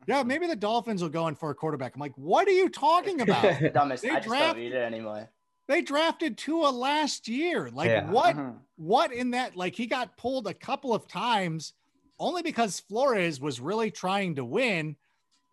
[0.07, 2.69] "Yeah, maybe the Dolphins will go in for a quarterback." I'm like, "What are you
[2.69, 4.03] talking about?" Dumbest.
[4.03, 5.27] They I just draft- don't read it anyway.
[5.69, 7.71] they drafted Tua last year.
[7.71, 8.11] Like Yeah.
[8.11, 8.37] what?
[8.37, 8.57] Mhm.
[8.77, 9.57] What in that?
[9.57, 11.75] Like he got pulled a couple of times,
[12.19, 14.97] only because Flores was really trying to win,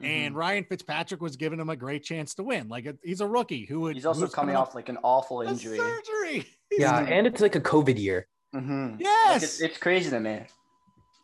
[0.02, 0.38] and Mhm.
[0.38, 2.68] Ryan Fitzpatrick was giving him a great chance to win.
[2.70, 3.96] Like he's a rookie who would.
[3.96, 5.78] He's also who's coming off like an awful injury.
[5.78, 6.46] surgery.
[6.72, 8.28] yeah, and it's like a COVID year.
[8.56, 8.94] Mhm.
[8.94, 9.44] Like, Yes.
[9.44, 10.42] it's, it's crazy to me.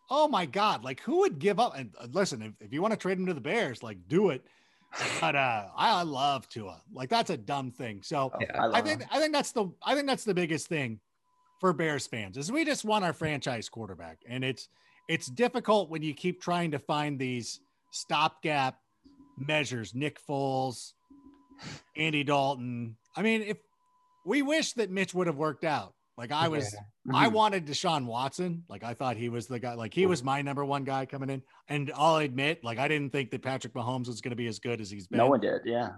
[0.09, 0.83] Oh my God.
[0.83, 1.77] Like who would give up?
[1.77, 4.29] And uh, listen, if, if you want to trade him to the Bears, like do
[4.29, 4.43] it.
[5.19, 6.81] But uh, I, I love Tua.
[6.93, 8.01] Like that's a dumb thing.
[8.03, 8.61] So Oh, Yeah.
[8.63, 9.09] I, I think him.
[9.11, 10.99] I think that's the I think that's the biggest thing
[11.59, 14.67] for Bears fans is we just want our franchise quarterback, and it's
[15.07, 17.59] it's difficult when you keep trying to find these
[17.91, 18.77] stopgap
[19.37, 19.95] measures.
[19.95, 20.93] Nick Foles,
[21.95, 22.95] Andy Dalton.
[23.15, 23.57] I mean, if
[24.25, 26.75] we wish that Mitch would have worked out, like I was,
[27.13, 27.33] I Mhm.
[27.33, 28.63] wanted Deshaun Watson.
[28.69, 29.73] Like I thought he was the guy.
[29.73, 31.41] Like he was my number one guy coming in.
[31.69, 34.59] And I'll admit, like I didn't think that Patrick Mahomes was going to be as
[34.59, 35.61] good as he's been no one did.
[35.65, 35.89] Yeah.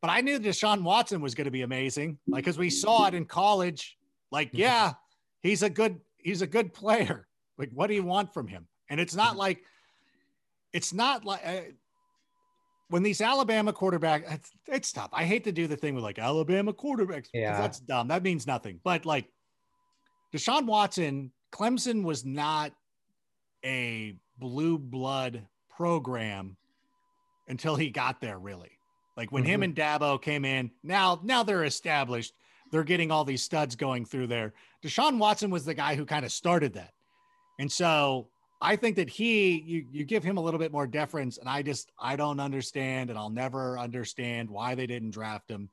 [0.00, 2.18] but I knew Deshaun Watson was going to be amazing.
[2.26, 3.98] Like, cause we saw it in college.
[4.30, 4.92] Like, yeah,
[5.42, 7.26] he's a good, he's a good player.
[7.58, 8.66] Like, what do you want from him?
[8.88, 9.62] And it's not like,
[10.72, 11.60] it's not like uh,
[12.88, 15.10] when these Alabama quarterback, it's, it's tough.
[15.12, 17.28] I hate to do the thing with like Alabama quarterbacks.
[17.34, 17.58] Yeah.
[17.60, 18.08] That's dumb.
[18.08, 18.80] That means nothing.
[18.84, 19.26] But like
[20.32, 22.72] Deshaun Watson, Clemson was not
[23.64, 26.56] a blue blood program
[27.48, 28.70] until he got there, really.
[29.16, 29.64] Like when him Mhm.
[29.64, 32.34] and Dabo came in, now now they're established.
[32.70, 34.52] They're getting all these studs going through there.
[34.82, 36.92] Deshaun Watson was the guy who kind of started that.
[37.58, 38.28] And so
[38.60, 41.38] I think that he you you give him a little bit more deference.
[41.38, 45.70] And I just I don't understand and I'll never understand why they didn't draft him.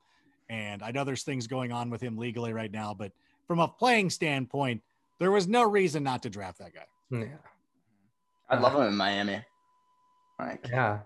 [0.48, 3.12] And I know there's things going on with him legally right now, but
[3.46, 4.82] from a playing standpoint,
[5.18, 6.86] there was no reason not to draft that guy.
[7.10, 7.26] Yeah.
[8.50, 9.42] I'd love him in Miami.
[10.38, 11.00] Like, Yeah.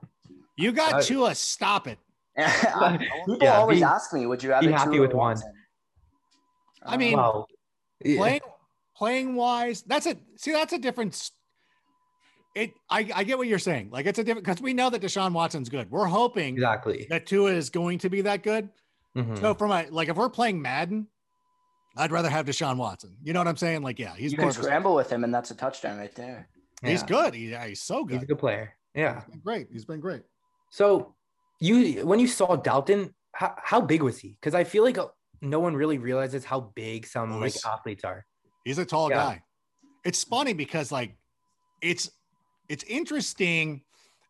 [0.56, 1.98] You got I- Tua, stop it.
[2.36, 5.30] people Yeah, always be- ask me, "Would you rather be happy with one.
[5.36, 5.52] Watson?"
[6.84, 7.46] I mean, Wow.
[8.04, 8.16] Yeah.
[8.18, 8.40] playing
[8.96, 11.32] playing wise that's a see that's a difference
[12.54, 15.00] it I, I get what you're saying like it's a different because we know that
[15.00, 17.06] deshaun watson's good we're hoping Exactly.
[17.08, 18.68] that Tua is going to be that good
[19.16, 19.38] Mhm.
[19.40, 21.06] so from a like if we're playing madden
[21.96, 24.52] i'd rather have deshaun watson you know what i'm saying like yeah he's you more
[24.52, 26.48] can scramble with him, and that's a touchdown right there.
[26.82, 27.06] he's Yeah.
[27.06, 28.14] good he, yeah, he's so good.
[28.14, 28.74] He's a good good player.
[28.94, 29.16] Yeah.
[29.16, 30.22] He's been great he's been great
[30.70, 31.14] So
[31.60, 34.30] you when you saw Dalton, how, how big was he?
[34.40, 35.08] Because I feel like uh,
[35.40, 38.24] no one really realizes how big some Oh, like athletes are.
[38.64, 39.16] He's a tall Yeah.
[39.16, 39.42] guy.
[40.04, 41.16] It's funny because like
[41.82, 42.10] it's
[42.68, 43.82] it's interesting,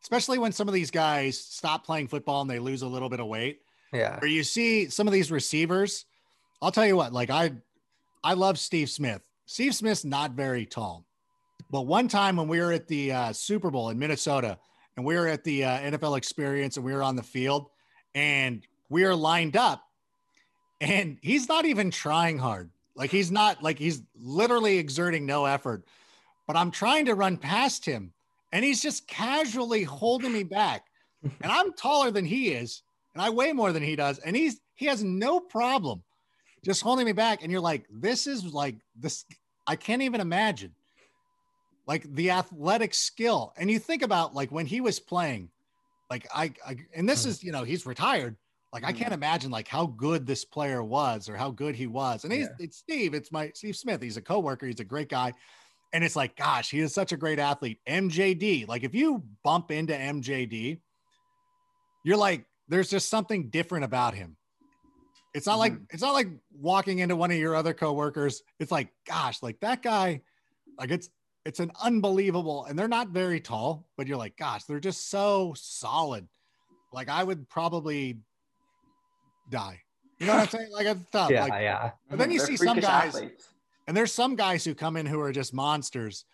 [0.02, 3.20] especially when some of these guys stop playing football and they lose a little bit
[3.20, 3.60] of weight.
[3.92, 4.18] Yeah.
[4.18, 6.06] Where you see some of these receivers,
[6.62, 7.52] I'll tell you what, like I
[8.22, 9.22] I love Steve Smith.
[9.46, 11.04] Steve Smith's not very tall.
[11.70, 14.58] But one time when we were at the uh, Super Bowl in Minnesota
[14.96, 17.70] and we were at the uh, NFL experience and we were on the field
[18.14, 19.84] and we are lined up
[20.80, 22.70] and he's not even trying hard.
[22.96, 25.84] Like he's not like he's literally exerting no effort.
[26.46, 28.12] But I'm trying to run past him
[28.52, 30.86] and he's just casually holding me back.
[31.22, 32.82] And I'm taller than he is
[33.14, 36.02] and I weigh more than he does and he's he has no problem
[36.64, 39.24] just holding me back and you're like this is like this
[39.66, 40.72] I can't even imagine
[41.86, 45.50] like the athletic skill and you think about like when he was playing
[46.10, 47.30] like I, I and this hmm.
[47.30, 48.36] is you know he's retired
[48.72, 48.98] like I hmm.
[48.98, 52.24] can't imagine like how good this player was or how good he was.
[52.24, 54.02] And he's it's Steve, it's my Steve Smith.
[54.02, 55.32] He's a coworker, he's a great guy.
[55.92, 57.80] And it's like, gosh, he is such a great athlete.
[57.88, 60.78] MJD, like if you bump into MJD,
[62.04, 64.36] you're like, there's just something different about him.
[65.34, 65.84] It's not like mm-hmm.
[65.90, 68.42] it's not like walking into one of your other coworkers.
[68.58, 70.22] It's like, gosh, like that guy,
[70.78, 71.08] like it's
[71.44, 75.54] it's an unbelievable, and they're not very tall, but you're like, gosh, they're just so
[75.56, 76.26] solid.
[76.92, 78.18] Like I would probably
[79.48, 79.80] die.
[80.18, 80.72] You know what I'm saying?
[80.72, 81.30] Like it's tough.
[81.30, 81.44] Yeah.
[81.44, 81.90] Like, yeah.
[82.08, 83.48] But then you They're see some guys- athletes.
[83.86, 86.24] and there's some guys who come in who are just monsters.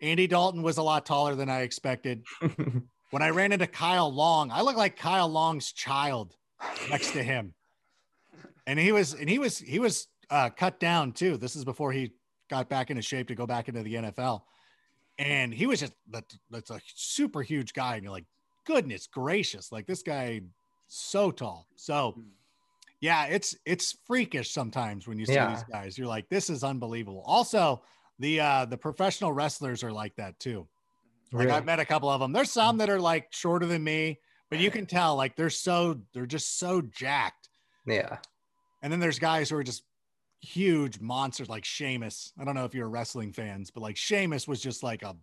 [0.00, 2.24] Andy Dalton was a lot taller than I expected.
[3.12, 6.34] When I ran into Kyle Long, I look like Kyle Long's child
[6.88, 7.52] next to him.
[8.66, 11.36] And he was and he was he was uh, cut down too.
[11.36, 12.12] This is before he
[12.48, 14.42] got back into shape to go back into the NFL.
[15.18, 17.94] And he was just that, that's a super huge guy.
[17.94, 18.24] And you're like,
[18.64, 20.40] goodness gracious, like this guy
[20.88, 21.66] so tall.
[21.76, 22.22] So
[23.00, 25.48] yeah, it's it's freakish sometimes when you see Yeah.
[25.50, 25.98] these guys.
[25.98, 27.22] You're like, this is unbelievable.
[27.26, 27.82] Also,
[28.20, 30.68] the uh the professional wrestlers are like that too.
[31.32, 31.50] Like Really?
[31.56, 32.32] I've met a couple of them.
[32.32, 34.20] There's some that are like shorter than me,
[34.50, 37.48] but you can tell like they're so they're just so jacked.
[37.86, 38.18] yeah.
[38.82, 39.84] And then there's guys who are just
[40.40, 42.32] huge monsters like Sheamus.
[42.38, 45.16] I don't know if you're wrestling fans, but like Sheamus was just like a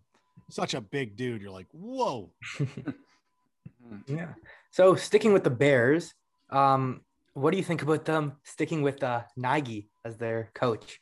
[0.50, 1.42] such a big dude.
[1.42, 2.30] You're like, whoa.
[4.06, 4.28] Yeah.
[4.70, 6.14] So sticking with the Bears,
[6.50, 7.00] um,
[7.34, 11.00] what do you think about them sticking with uh, Nagy as their coach?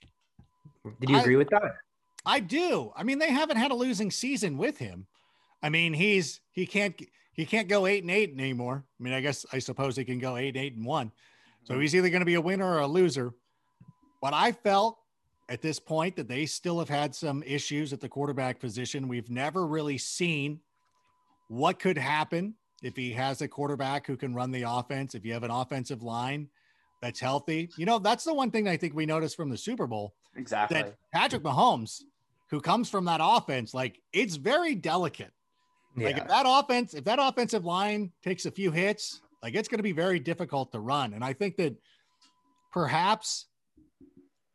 [1.00, 1.74] Did you I- agree with that?
[2.26, 2.92] I do.
[2.94, 5.06] I mean, they haven't had a losing season with him.
[5.62, 7.00] I mean, he's he can't
[7.32, 8.84] he can't go eight and eight anymore.
[8.98, 11.10] I mean, I guess I suppose he can go eight, eight and one.
[11.68, 13.34] So he's either going to be a winner or a loser.
[14.22, 14.98] But I felt
[15.50, 19.06] at this point that they still have had some issues at the quarterback position.
[19.06, 20.60] We've never really seen
[21.48, 25.34] what could happen if he has a quarterback who can run the offense, if you
[25.34, 26.48] have an offensive line
[27.02, 29.86] that's healthy, you know, that's the one thing I think we noticed from the Super
[29.86, 30.82] Bowl Exactly.
[30.82, 32.00] that Patrick Mahomes,
[32.50, 35.32] who comes from that offense, like it's very delicate.
[35.96, 39.78] Like if that offense, if that offensive line takes a few hits, like it's going
[39.78, 41.14] to be very difficult to run.
[41.14, 41.76] And I think that
[42.72, 43.46] perhaps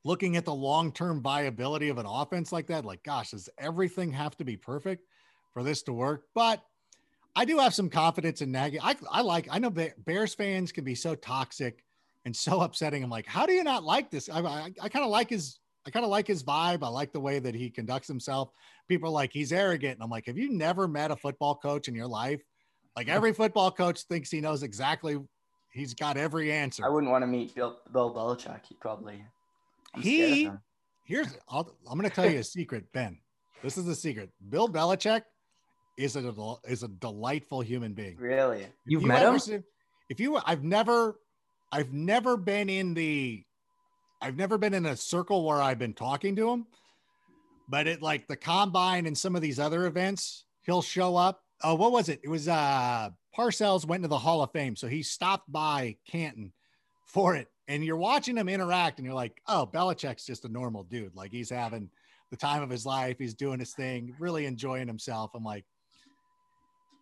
[0.03, 4.35] looking at the long-term viability of an offense like that, like gosh, does everything have
[4.37, 5.05] to be perfect
[5.53, 6.25] for this to work?
[6.35, 6.61] But
[7.35, 8.79] I do have some confidence in Nagy.
[8.79, 11.83] I, I like, I know Bears fans can be so toxic
[12.25, 13.03] and so upsetting.
[13.03, 14.29] I'm like, how do you not like this?
[14.29, 16.83] I, I, I kind of like his, I kind of like his vibe.
[16.83, 18.51] I like the way that he conducts himself.
[18.87, 19.95] People are like, he's arrogant.
[19.95, 22.41] And I'm like, have you never met a football coach in your life?
[22.95, 25.17] Like every football coach thinks he knows exactly,
[25.71, 26.85] he's got every answer.
[26.85, 28.61] I wouldn't want to meet Bill, Bill Belichick.
[28.67, 29.23] He probably.
[29.95, 30.49] I'm He-
[31.05, 33.19] Here's, I'll, I'm going to tell you a secret, Ben.
[33.61, 34.29] This is the secret.
[34.49, 35.23] Bill Belichick
[35.97, 36.33] is a
[36.65, 38.15] is a delightful human being.
[38.17, 38.61] Really.
[38.61, 39.37] If You've you met him?
[39.39, 39.59] see-
[40.09, 41.19] if you, I've never,
[41.73, 43.43] I've never been in the,
[44.21, 46.67] I've never been in a circle where I've been talking to him,
[47.67, 51.42] but it like the combine and some of these other events, he'll show up.
[51.63, 52.19] Oh, what was it?
[52.23, 56.51] It was uh Parcells went to the Hall of Fame, so he stopped by Canton
[57.05, 60.83] for it, and you're watching him interact, and you're like, oh, Belichick's just a normal
[60.83, 61.15] dude.
[61.15, 61.89] Like he's having
[62.29, 63.17] the time of his life.
[63.19, 65.31] He's doing his thing, really enjoying himself.
[65.35, 65.65] I'm like,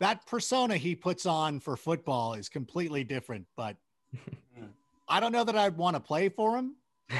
[0.01, 3.45] that persona he puts on for football is completely different.
[3.55, 3.77] But
[5.07, 6.75] I don't know that I'd want to play for him.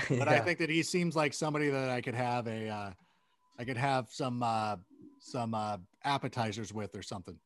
[0.10, 2.92] But I think that he seems like somebody that I could have a, uh,
[3.60, 4.78] I could have some uh,
[5.20, 7.38] some uh, appetizers with or something.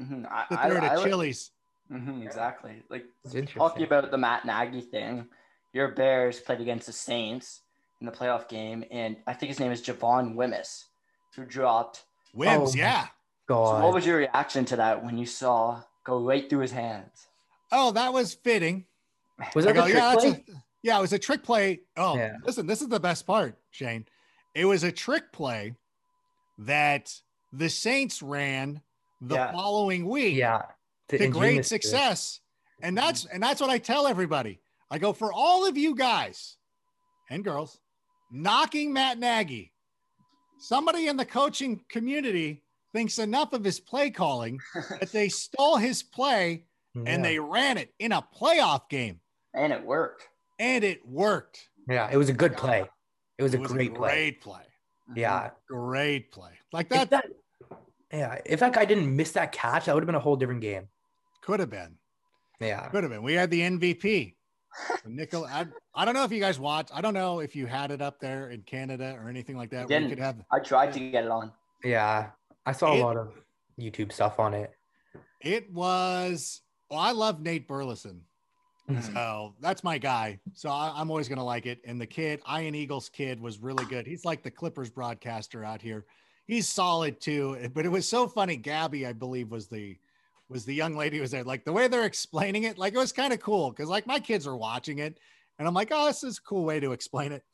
[0.00, 0.26] Mhm.
[0.30, 1.50] I, Sit I, there at I a li- Chili's.
[1.90, 2.82] Mhm, exactly.
[2.90, 3.06] Like
[3.54, 5.26] talking about the Matt Nagy thing.
[5.72, 7.62] Your Bears played against the Saints
[8.00, 10.84] in the playoff game, and I think his name is Javon Wimmis,
[11.34, 12.04] who dropped.
[12.34, 13.06] Wims, Oh, yeah.
[13.48, 17.26] So what was your reaction to that when you saw go right through his hands?
[17.72, 18.84] Oh, that was fitting.
[19.54, 20.28] was that go, trick yeah, play?
[20.30, 21.80] a- yeah, it was a trick play.
[21.96, 22.36] Oh, Yeah.
[22.44, 24.06] listen, this is the best part, Shane.
[24.54, 25.74] It was a trick play
[26.58, 27.14] that
[27.52, 28.80] the Saints ran
[29.20, 29.52] the Yeah.
[29.52, 30.62] following week yeah.
[31.08, 32.40] The to great success.
[32.82, 34.60] And that's and that's what I tell everybody.
[34.90, 36.56] I go for all of you guys
[37.30, 37.78] and girls
[38.30, 39.72] knocking Matt Nagy.
[40.58, 44.58] Somebody in the coaching community thinks enough of his play calling
[45.00, 47.02] that they stole his play Yeah.
[47.06, 49.20] and they ran it in a playoff game
[49.54, 50.28] and it worked.
[50.58, 51.68] and it worked.
[51.88, 52.84] Yeah, it was a good play.
[53.38, 54.08] It was It a was great a play.
[54.10, 54.62] great play.
[55.16, 55.50] Yeah.
[55.68, 56.50] Great play.
[56.72, 57.26] Like that that,
[58.12, 60.60] yeah, if that guy didn't miss that catch, that would have been a whole different
[60.60, 60.88] game.
[61.42, 61.96] could have been.
[62.60, 62.88] Yeah.
[62.88, 63.22] Could have been.
[63.22, 64.34] We had the MVP.
[65.06, 65.44] Nickel.
[65.46, 66.90] I, I don't know if you guys watched.
[66.94, 69.88] I don't know if you had it up there in Canada or anything like that.
[69.88, 70.10] Where you Didn't.
[70.10, 71.52] could have I tried to get it on.
[71.84, 72.30] Yeah.
[72.66, 73.32] I saw It- a lot of
[73.78, 74.72] YouTube stuff on it.
[75.40, 76.60] It was.
[76.90, 78.22] Well, I love Nate Burleson,
[78.90, 79.12] Mhm.
[79.14, 80.40] so that's my guy.
[80.54, 81.80] So I, I'm always gonna like it.
[81.86, 84.06] And the kid, Ian Eagle's kid, was really good.
[84.06, 86.06] He's like the Clippers broadcaster out here.
[86.48, 87.70] He's solid too.
[87.74, 88.56] But it was so funny.
[88.56, 89.96] Gabby, I believe, was the
[90.48, 91.44] was the young lady who was there.
[91.44, 94.18] Like the way they're explaining it, like it was kind of cool because like my
[94.18, 95.20] kids are watching it,
[95.58, 97.44] and I'm like, oh, this is a cool way to explain it.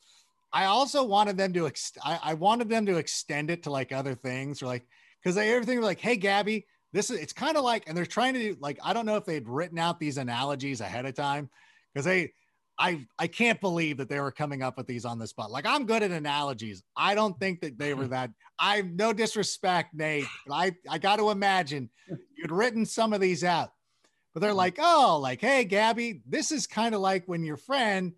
[0.53, 3.91] I also wanted them to ex- I, I wanted them to extend it to like
[3.91, 4.87] other things or like
[5.21, 8.07] because they everything was like, hey Gabby, this is it's kind of like, and they're
[8.07, 11.15] trying to do like I don't know if they'd written out these analogies ahead of
[11.15, 11.51] time
[11.93, 12.33] because they
[12.79, 15.51] I I can't believe that they were coming up with these on the spot.
[15.51, 16.83] Like I'm good at analogies.
[16.97, 18.11] I don't think that they were hmm.
[18.11, 18.31] that.
[18.59, 22.17] I no disrespect, Nate, but I I got to imagine hmm.
[22.37, 23.71] you'd written some of these out.
[24.33, 24.57] But they're hmm.
[24.57, 28.13] like, oh, like, hey, Gabby, this is kind of like when your friend,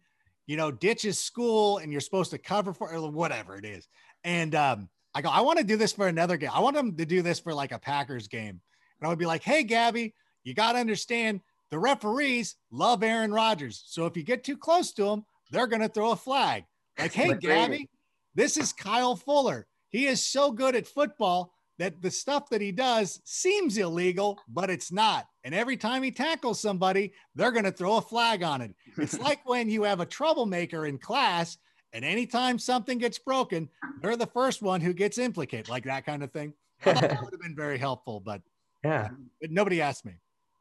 [0.47, 3.89] you know, ditches school and you're supposed to cover for or whatever it is.
[4.25, 6.51] And um, I go, I want to do this for another game.
[6.53, 8.61] I want them to do this for like a Packers game.
[9.01, 10.15] And I would be like, hey, Gabby,
[10.45, 11.41] you got to understand
[11.77, 13.85] the referees love Aaron Rodgers.
[13.87, 16.65] So if you get too close to them, they're going to throw a flag.
[16.99, 17.91] Like, hey, Gabby,
[18.35, 19.67] this is Kyle Fuller.
[19.91, 24.71] He is so good at football that the stuff that he does seems illegal, but
[24.71, 25.27] it's not.
[25.45, 28.75] And every time he tackles somebody, they're going to throw a flag on it.
[28.97, 31.59] It's like when you have a troublemaker in class,
[31.93, 33.69] and anytime something gets broken,
[34.01, 36.55] they're the first one who gets implicated, like that kind of thing.
[36.85, 38.41] That would have been very helpful, but,
[38.83, 39.11] Yeah.
[39.43, 40.15] but nobody asked me.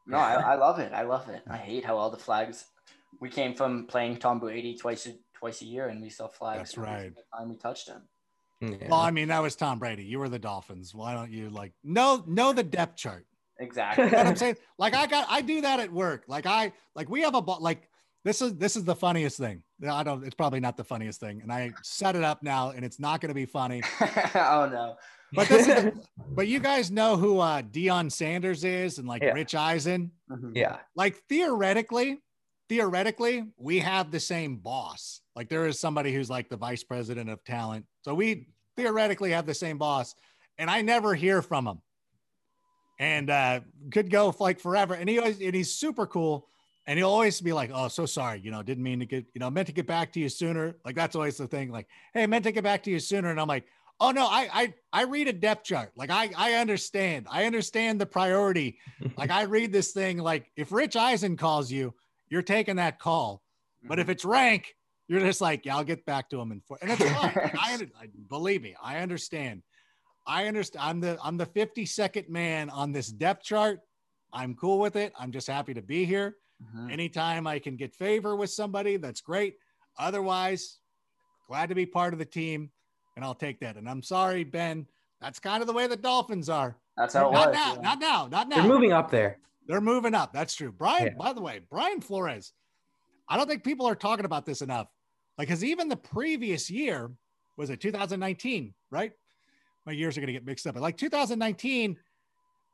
[0.06, 0.92] No, I, I love it.
[0.92, 1.42] I love it.
[1.48, 2.66] I hate how all the flags.
[3.20, 6.58] We came from playing Tom Brady twice a twice a year, and we saw flags.
[6.58, 7.04] That's right.
[7.04, 8.02] single Time we touched him.
[8.60, 8.88] Yeah.
[8.88, 10.04] Well, I mean, that was Tom Brady.
[10.04, 10.94] You were the Dolphins.
[10.94, 13.26] Why don't you like know know the depth chart?
[13.58, 14.04] Exactly.
[14.04, 14.56] You know what I'm saying?
[14.78, 16.24] Like I got I do that at work.
[16.28, 17.88] Like I like we have a like
[18.24, 19.62] this is this is the funniest thing.
[19.88, 20.24] I don't.
[20.24, 23.20] It's probably not the funniest thing, and I set it up now, and it's not
[23.20, 23.82] going to be funny.
[24.34, 24.96] oh no.
[25.32, 25.92] But this is,
[26.30, 29.32] but you guys know who uh Deion Sanders is, and like Yeah.
[29.32, 30.10] Rich Eisen.
[30.30, 30.52] Mhm.
[30.56, 30.78] yeah.
[30.94, 32.20] Like theoretically,
[32.68, 35.20] theoretically, we have the same boss.
[35.34, 37.86] Like there is somebody who's like the vice president of talent.
[38.02, 40.14] So we theoretically have the same boss,
[40.58, 41.80] and I never hear from him.
[42.98, 43.60] And uh
[43.92, 44.94] could go like forever.
[44.94, 46.48] And he always and he's super cool.
[46.88, 49.40] And he'll always be like, Oh, so sorry, you know, didn't mean to get, you
[49.40, 50.76] know, meant to get back to you sooner.
[50.84, 51.70] Like that's always the thing.
[51.72, 53.28] Like, hey, meant to get back to you sooner.
[53.30, 53.64] And I'm like,
[54.00, 55.92] oh no, I I I read a depth chart.
[55.96, 57.26] Like I I understand.
[57.30, 58.78] I understand the priority
[59.16, 61.94] like I read this thing like if Rich Eisen calls you,
[62.28, 63.42] you're taking that call.
[63.88, 64.74] But if it's Rank,
[65.06, 67.32] you're just like, yeah, I'll get back to him and and it's fine.
[67.34, 69.62] Like, I, I believe me, I understand.
[70.26, 70.84] I understand.
[70.84, 73.80] I'm the I'm the 52nd man on this depth chart.
[74.32, 75.12] I'm cool with it.
[75.18, 76.36] I'm just happy to be here.
[76.74, 76.90] Mhm.
[76.90, 79.54] Anytime I can get favor with somebody, that's great.
[79.98, 80.78] Otherwise,
[81.46, 82.70] glad to be part of the team,
[83.16, 83.76] and I'll take that.
[83.76, 84.86] And I'm sorry, Ben.
[85.20, 86.76] That's kind of the way the Dolphins are.
[86.96, 87.54] That's how it Not was.
[87.56, 87.80] now, yeah.
[87.80, 88.56] not now, not now.
[88.56, 89.38] They're moving up there.
[89.66, 90.32] They're moving up.
[90.32, 90.70] That's true.
[90.70, 91.14] Brian, Yeah.
[91.18, 92.52] by the way, Brian Flores,
[93.28, 94.88] I don't think people are talking about this enough.
[95.38, 97.10] Like, because even the previous year
[97.56, 99.12] was it 2019, right?
[99.86, 100.74] My years are going to get mixed up.
[100.74, 101.96] But like 2019,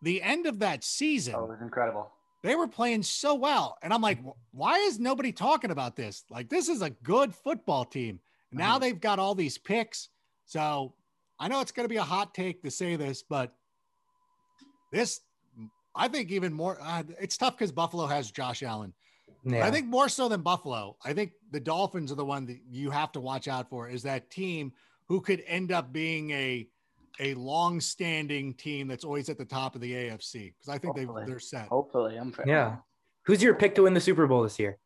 [0.03, 2.11] the end of that season, Oh, it was incredible.
[2.43, 3.79] they were playing so well.
[3.83, 4.19] And I'm like,
[4.51, 6.25] why is nobody talking about this?
[6.29, 8.21] Like, this is a good football team.
[8.51, 8.81] Now Mhm.
[8.81, 10.09] they've got all these picks.
[10.53, 10.93] So
[11.41, 13.55] I know it's going to be a hot take to say this, but
[14.93, 15.21] this,
[15.97, 18.93] I think, even more, uh, it's tough because Buffalo has Josh Allen.
[19.45, 19.67] Yeah.
[19.67, 22.91] I think more so than Buffalo, I think the Dolphins are the one that you
[22.91, 24.73] have to watch out for is that team
[25.09, 26.69] who could end up being a
[27.21, 31.05] a long-standing team that's always at the top of the AFC because I think they
[31.05, 31.25] Hopefully.
[31.27, 31.69] they're set.
[31.69, 32.35] Hopefully, I'm.
[32.47, 32.77] yeah.
[33.25, 34.79] Who's your pick to win the Super Bowl this year?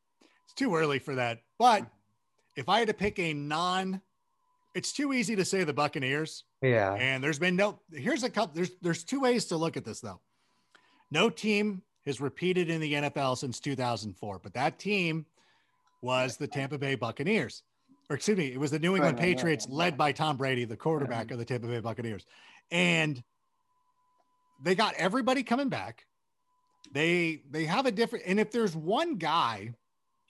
[0.44, 1.38] It's too early for that.
[1.58, 1.86] But
[2.56, 4.00] if I had to pick a non,
[4.76, 6.44] it's too easy to say the Buccaneers.
[6.60, 6.92] Yeah.
[6.94, 7.80] And there's been no.
[7.90, 8.54] Here's a couple.
[8.54, 10.20] There's there's two ways to look at this though.
[11.10, 15.24] No team has repeated in the NFL since 2004, but that team
[16.02, 17.62] was the Tampa Bay Buccaneers.
[18.10, 21.30] Or excuse me, it was the New England Patriots led by Tom Brady, the quarterback
[21.30, 22.24] of the Tampa Bay Buccaneers.
[22.70, 23.22] And
[24.62, 26.06] they got everybody coming back.
[26.92, 29.74] They they have a different and if there's one guy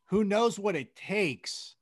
[0.06, 1.75] who knows what it takes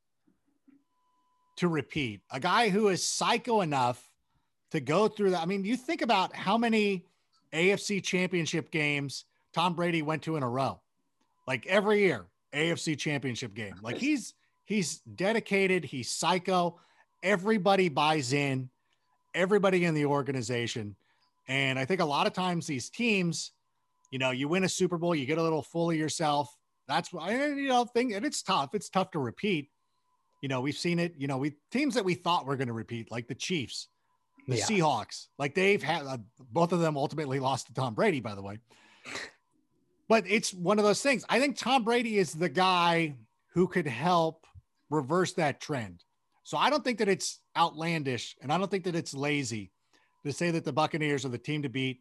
[1.56, 4.10] to repeat, a guy who is psycho enough
[4.70, 5.42] to go through that.
[5.42, 7.06] I mean, you think about how many
[7.52, 10.80] AFC championship games Tom Brady went to in a row.
[11.46, 13.74] Like every year, AFC championship game.
[13.82, 14.34] Like he's
[14.64, 16.80] he's dedicated, he's psycho.
[17.22, 18.68] Everybody buys in,
[19.34, 20.96] everybody in the organization.
[21.46, 23.52] And I think a lot of times these teams,
[24.10, 26.54] you know, you win a Super Bowl, you get a little full of yourself.
[26.86, 28.74] That's why you know thing, and it's tough.
[28.74, 29.70] It's tough to repeat.
[30.44, 31.14] You know, we've seen it.
[31.16, 33.88] You know, we teams that we thought were going to repeat, like the Chiefs,
[34.46, 34.66] the Yeah.
[34.66, 38.42] Seahawks, like they've had uh, both of them ultimately lost to Tom Brady, by the
[38.42, 38.58] way.
[40.06, 41.24] But it's one of those things.
[41.30, 43.14] I think Tom Brady is the guy
[43.54, 44.44] who could help
[44.90, 46.04] reverse that trend.
[46.42, 49.72] So I don't think that it's outlandish and I don't think that it's lazy
[50.26, 52.00] to say that the Buccaneers are the team to beat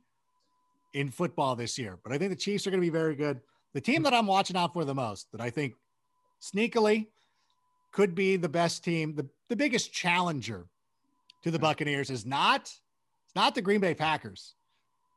[0.94, 1.98] in football this year.
[2.04, 3.39] But I think the Chiefs are going to be very good.
[3.74, 5.76] The team that I'm watching out for the most, that I think
[6.41, 7.08] sneakily
[7.94, 10.66] could be the best team, the, the biggest challenger
[11.44, 14.56] to the Buccaneers is not it's not the Green Bay Packers,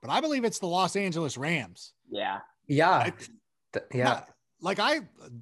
[0.00, 1.92] but I believe it's the Los Angeles Rams.
[2.08, 2.38] Yeah.
[2.68, 2.90] Yeah.
[2.90, 3.12] I-
[3.92, 4.04] yeah.
[4.04, 4.28] Not-
[4.62, 5.00] like I,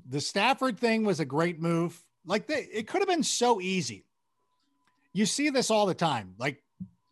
[0.08, 2.02] the Stafford thing was a great move.
[2.26, 4.06] Like they, it could have been so easy.
[5.12, 6.34] You see this all the time.
[6.38, 6.62] Like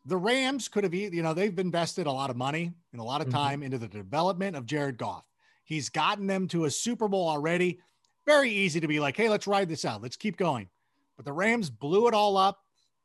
[0.05, 3.21] the Rams could have, you know, they've invested a lot of money and a lot
[3.21, 3.33] of Mhm.
[3.33, 5.25] time into the development of Jared Goff.
[5.65, 7.79] He's gotten them to a Super Bowl already.
[8.27, 10.03] Very easy to be like, hey, let's ride this out.
[10.03, 10.69] Let's keep going.
[11.17, 12.59] But the Rams blew it all up.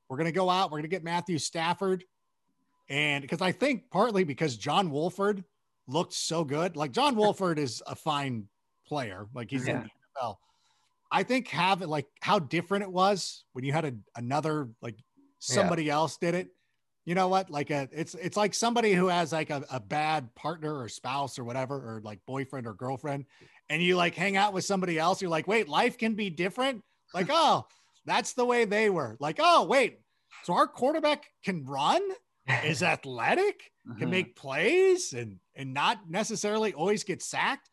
[0.09, 0.71] We're going to go out.
[0.71, 2.03] We're going to get Matthew Stafford.
[2.89, 5.43] And because I think partly because John Wolford
[5.87, 6.77] looked so good.
[6.77, 8.47] Like John Wolford is a fine
[8.87, 9.27] player.
[9.33, 9.89] Like he's in the
[10.21, 10.35] NFL.
[11.11, 14.95] I think have it like how different it was when you had a, another like
[15.39, 16.49] somebody else did it.
[17.05, 17.49] You know what?
[17.49, 21.39] Like a it's it's like somebody who has like a, a bad partner or spouse
[21.39, 23.25] or whatever, or like boyfriend or girlfriend,
[23.69, 25.21] and you like hang out with somebody else.
[25.21, 26.83] You're like, wait, life can be different.
[27.13, 27.65] Like, oh,
[28.05, 29.17] that's the way they were.
[29.19, 29.99] Like, oh, wait,
[30.43, 32.01] so our quarterback can run,
[32.63, 34.11] is athletic, can Mhm.
[34.11, 37.69] make plays, and and not necessarily always get sacked.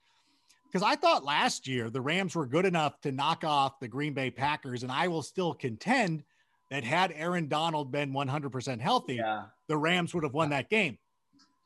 [0.72, 4.12] Because I thought last year the Rams were good enough to knock off the Green
[4.14, 6.24] Bay Packers, and I will still contend
[6.70, 9.44] that had Aaron Donald been 100% healthy, Yeah.
[9.68, 10.98] the Rams would have won that game.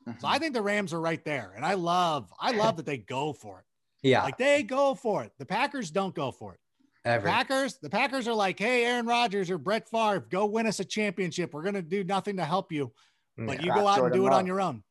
[0.05, 0.17] So Mhm.
[0.25, 3.33] I think the Rams are right there, and I love I love that they go
[3.33, 3.65] for it.
[4.01, 4.23] Yeah.
[4.23, 5.31] Like they go for it.
[5.39, 6.59] The Packers don't go for it.
[7.05, 7.27] ever.
[7.27, 10.85] Packers, the Packers are like, hey, Aaron Rodgers or Brett Favre, go win us a
[10.85, 11.53] championship.
[11.53, 12.91] We're gonna do nothing to help you,
[13.37, 13.67] but Yeah.
[13.67, 14.83] you go out and do it on your own.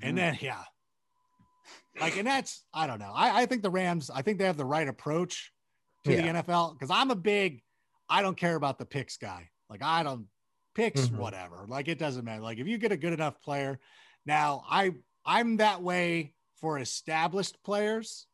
[0.00, 0.16] And Mhm.
[0.16, 0.62] then yeah.
[2.00, 3.12] Like, and that's I don't know.
[3.14, 5.52] I, I think the Rams, I think they have the right approach
[6.04, 6.22] to Yeah.
[6.22, 7.62] the NFL because I'm a big,
[8.08, 9.50] I don't care about the picks guy.
[9.68, 10.28] Like I don't
[10.74, 11.16] picks, Mhm.
[11.16, 11.66] whatever.
[11.66, 12.42] Like it doesn't matter.
[12.42, 13.80] Like if you get a good enough player,
[14.24, 14.92] now I
[15.24, 18.26] I'm that way for established players.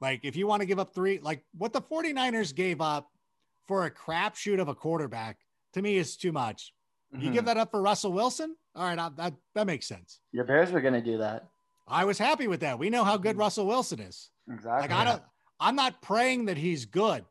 [0.00, 3.10] Like if you want to give up three, like what the 49ers gave up
[3.66, 5.38] for a crapshoot of a quarterback,
[5.74, 6.72] to me is too much.
[7.12, 7.32] You Mhm.
[7.32, 8.56] give that up for Russell Wilson?
[8.74, 10.20] All right, I, that that makes sense.
[10.32, 11.46] Your Bears were gonna do that.
[11.88, 12.78] I was happy with that.
[12.78, 14.30] We know how good Russell Wilson is.
[14.50, 14.82] Exactly.
[14.88, 15.22] Like I don't
[15.58, 17.24] I'm not praying that he's good.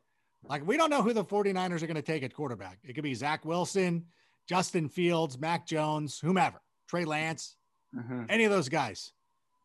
[0.44, 2.78] Like we don't know who the 49ers are going to take at quarterback.
[2.84, 4.06] It could be Zach Wilson,
[4.48, 7.56] Justin Fields, Mac Jones, whomever, Trey Lance,
[7.96, 8.28] Mhm.
[8.30, 9.14] any of those guys.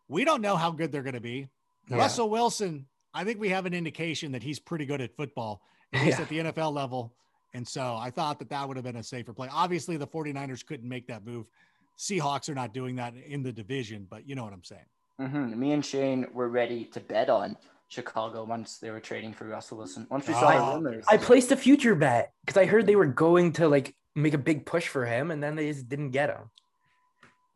[0.09, 1.49] We don't know how good they're going to be.
[1.89, 1.97] Yeah.
[1.99, 5.63] Russell Wilson, I think we have an indication that he's pretty good at football,
[5.93, 6.23] at least Yeah.
[6.25, 7.13] at the NFL level.
[7.55, 9.49] And so I thought that that would have been a safer play.
[9.53, 11.49] Obviously, the 49ers couldn't make that move.
[11.97, 14.87] Seahawks are not doing that in the division, but you know what I'm saying.
[15.21, 15.55] Mhm.
[15.57, 17.57] Me and Shane were ready to bet on
[17.87, 20.09] Chicago once they were trading for Russell Wilson.
[20.11, 20.71] Once we saw Oh.
[20.71, 21.05] the rumors.
[21.09, 24.39] I placed a future bet because I heard they were going to like make a
[24.39, 26.51] big push for him, and then they just didn't get him.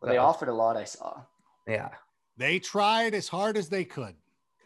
[0.03, 0.77] they So, offered a lot.
[0.77, 1.23] I saw.
[1.67, 1.89] Yeah.
[2.37, 4.15] They tried as hard as they could.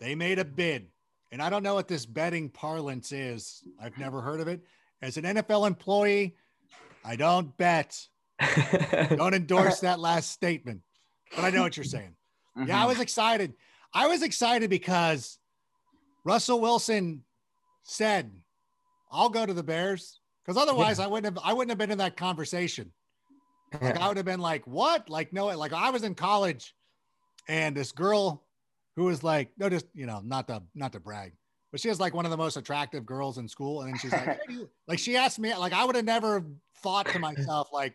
[0.02, 0.88] They made a bid.
[1.30, 3.62] And I don't know what this betting parlance is.
[3.80, 4.60] I've never heard of it.
[5.00, 6.36] As an NFL employee,
[7.04, 7.96] I don't bet.
[9.10, 10.80] Don't endorse that last statement.
[11.36, 12.16] But I know what you're saying.
[12.56, 12.88] Yeah, I Mhm.
[12.88, 13.54] was excited.
[13.94, 15.38] I was excited because
[16.24, 17.24] Russell Wilson
[17.84, 18.32] said,
[19.12, 21.44] "I'll go to the Bears." Because otherwise, I wouldn't have.
[21.44, 22.92] I wouldn't have been in that conversation.
[23.80, 26.74] Like I would have been like, "What?" Like no, like I was in college,
[27.48, 28.44] and this girl
[28.96, 31.32] who was like, no, just you know, not to not to brag,
[31.70, 34.12] but she was like one of the most attractive girls in school, and then she's
[34.12, 36.44] like, "Hey, like she asked me, like I would have never
[36.82, 37.94] thought to myself, like,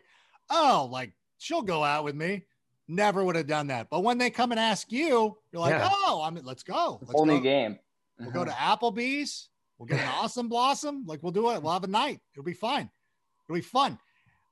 [0.50, 2.44] oh, like she'll go out with me.
[2.88, 3.88] Never would have done that.
[3.90, 5.88] But when they come and ask you, you're like, Yeah.
[5.92, 6.98] oh, I'm let's go.
[7.02, 7.34] Let's Whole go.
[7.34, 7.78] new game.
[8.18, 9.50] We'll go to Applebee's.
[9.78, 11.04] We'll get an awesome blossom.
[11.06, 11.62] Like we'll do it.
[11.62, 12.20] We'll have a night.
[12.34, 12.90] It'll be fine.
[13.46, 13.98] It'll be fun.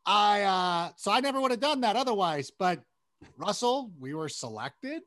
[0.05, 2.51] I uh so I never would have done that otherwise.
[2.57, 2.83] But
[3.39, 5.03] Russell, we were selected.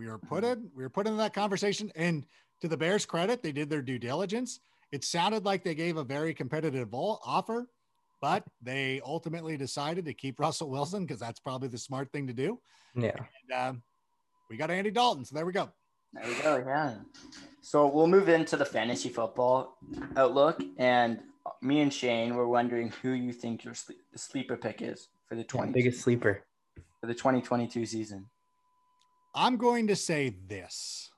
[0.00, 1.92] We were put in, we were put into that conversation.
[1.94, 2.24] And
[2.62, 4.60] to the Bears' credit, they did their due diligence.
[4.92, 7.68] It sounded like they gave a very competitive offer,
[8.22, 12.32] but they ultimately decided to keep Russell Wilson because that's probably the smart thing to
[12.32, 12.58] do.
[12.96, 13.12] yeah.
[13.50, 13.82] And um,
[14.48, 15.26] we got Andy Dalton.
[15.26, 15.68] So there we go.
[16.14, 16.64] There we go.
[16.66, 16.94] Yeah.
[17.60, 19.76] So we'll move into the fantasy football
[20.16, 21.20] outlook, and
[21.60, 23.74] me and Shane were wondering who you think your
[24.16, 26.42] sleeper pick is for the Yeah, biggest sleeper.
[27.02, 28.30] for the twenty twenty two season.
[29.34, 31.10] I'm going to say this,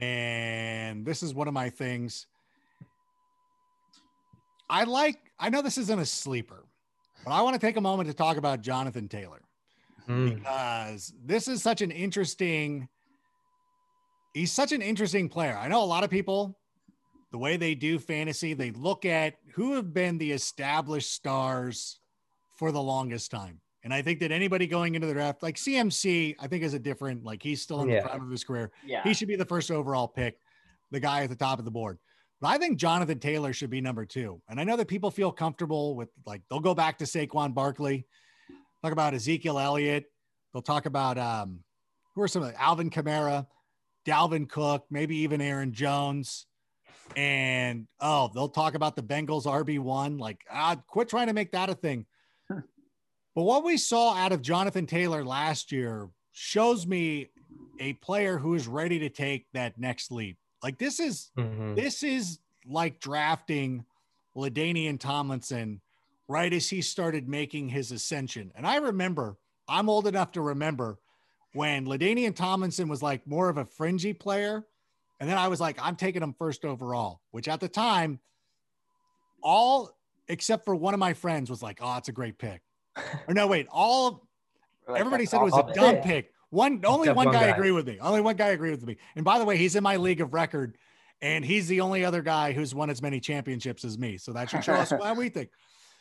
[0.00, 2.26] and this is one of my things.
[4.68, 6.64] I like, I know this isn't a sleeper,
[7.24, 9.40] but I want to take a moment to talk about Jonathan Taylor
[10.08, 10.36] Mm.
[10.36, 12.88] because this is such an interesting,
[14.34, 15.56] he's such an interesting player.
[15.56, 16.58] I know a lot of people,
[17.30, 22.00] the way they do fantasy, they look at who have been the established stars
[22.56, 23.60] for the longest time.
[23.82, 26.78] And I think that anybody going into the draft, like CMC, I think is a
[26.78, 28.02] different, like he's still in Yeah.
[28.02, 28.72] the prime of his career.
[28.84, 29.02] Yeah.
[29.04, 30.38] He should be the first overall pick,
[30.90, 31.98] the guy at the top of the board.
[32.42, 34.40] But I think Jonathan Taylor should be number two.
[34.48, 38.06] And I know that people feel comfortable with like they'll go back to Saquon Barkley,
[38.82, 40.04] talk about Ezekiel Elliott.
[40.52, 41.60] They'll talk about um,
[42.14, 43.46] who are some of the Alvin Kamara,
[44.06, 46.46] Dalvin Cook, maybe even Aaron Jones.
[47.16, 50.18] And oh, they'll talk about the Bengals RB1.
[50.20, 52.06] Like, ah, quit trying to make that a thing.
[53.34, 57.30] But what we saw out of Jonathan Taylor last year shows me
[57.78, 60.36] a player who is ready to take that next leap.
[60.62, 61.74] Like this is Mhm.
[61.76, 63.84] this is like drafting
[64.36, 65.80] LaDainian Tomlinson
[66.28, 68.52] right as he started making his ascension.
[68.54, 70.98] And I remember, I'm old enough to remember
[71.54, 74.66] when LaDainian Tomlinson was like more of a fringy player.
[75.18, 78.20] And then I was like, I'm taking him first overall, which at the time,
[79.42, 79.96] all
[80.28, 82.62] except for one of my friends was like, oh, it's a great pick.
[83.28, 84.26] Or no, wait, all
[84.88, 86.02] like Everybody said it was a dumb Yeah.
[86.02, 86.32] pick.
[86.50, 87.56] One only one one guy, guy.
[87.56, 87.98] agreed with me.
[88.00, 88.96] Only one guy agreed with me.
[89.14, 90.76] And by the way, he's in my league of record,
[91.22, 94.18] and he's the only other guy who's won as many championships as me.
[94.18, 95.50] So that should show us what we think.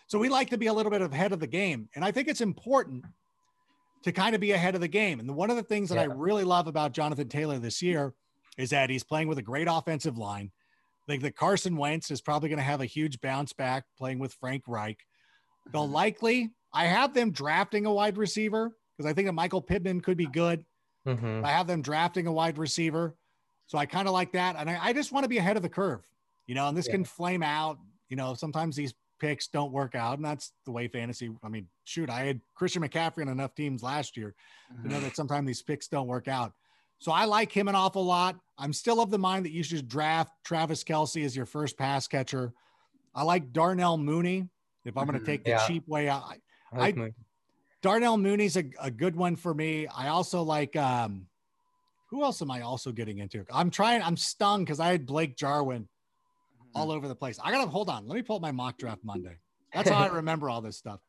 [0.08, 2.28] So we like to be a little bit ahead of the game, and I think
[2.28, 3.06] it's important
[4.02, 5.20] to kind of be ahead of the game.
[5.20, 8.14] And one of the things that I really love about Jonathan Taylor this year
[8.58, 10.52] is that he's playing with a great offensive line.
[11.08, 14.18] I think that Carson Wentz is probably going to have a huge bounce back playing
[14.20, 14.98] with Frank Reich.
[15.72, 15.92] They'll Mhm.
[15.92, 20.18] likely, I have them drafting a wide receiver because I think that Michael Pittman could
[20.18, 20.66] be good.
[21.08, 21.44] Mhm.
[21.44, 23.16] I have them drafting a wide receiver.
[23.68, 24.56] So I kind of like that.
[24.58, 26.08] And I, I just want to be ahead of the curve,
[26.48, 26.94] you know, and this Yeah.
[26.94, 27.80] can flame out.
[28.10, 30.18] You know, sometimes these picks don't work out.
[30.18, 33.84] And that's the way fantasy, I mean, shoot, I had Christian McCaffrey on enough teams
[33.84, 34.34] last year
[34.82, 36.54] to know that sometimes these picks don't work out.
[37.00, 38.38] So I like him an awful lot.
[38.58, 42.08] I'm still of the mind that you should draft Travis Kelce as your first pass
[42.08, 42.54] catcher.
[43.16, 44.50] I like Darnell Mooney.
[44.86, 45.68] If I'm going to take the Yeah.
[45.68, 46.24] cheap way out,
[46.74, 47.12] I- I like I-
[47.82, 49.88] Darnell Mooney's a, a good one for me.
[49.88, 51.28] I also like um
[52.10, 53.46] who else am I also getting into?
[53.54, 55.88] I'm trying, I'm stung because I had Blake Jarwin
[56.74, 57.40] all over the place.
[57.44, 58.08] I gotta hold on.
[58.08, 59.38] Let me pull up my mock draft Monday.
[59.74, 61.00] That's how I remember all this stuff.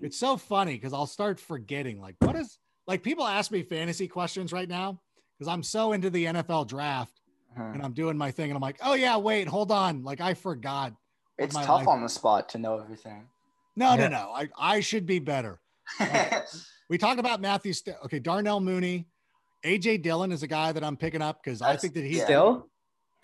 [0.00, 2.00] It's so funny because I'll start forgetting.
[2.00, 5.00] Like, what is like people ask me fantasy questions right now
[5.36, 7.20] because I'm so into the NFL draft
[7.58, 7.74] Mhm.
[7.74, 10.04] and I'm doing my thing and I'm like, oh yeah, wait, hold on.
[10.04, 10.92] Like I forgot.
[11.38, 11.88] It's tough life.
[11.88, 13.26] on the spot to know everything.
[13.76, 14.08] No, Yeah.
[14.08, 14.32] no, no.
[14.34, 15.60] I, I should be better.
[16.88, 17.72] We talked about Matthew.
[17.72, 19.08] St- okay, Darnell Mooney,
[19.64, 22.22] AJ Dillon is a guy that I'm picking up because I think that he's.
[22.22, 22.68] Still?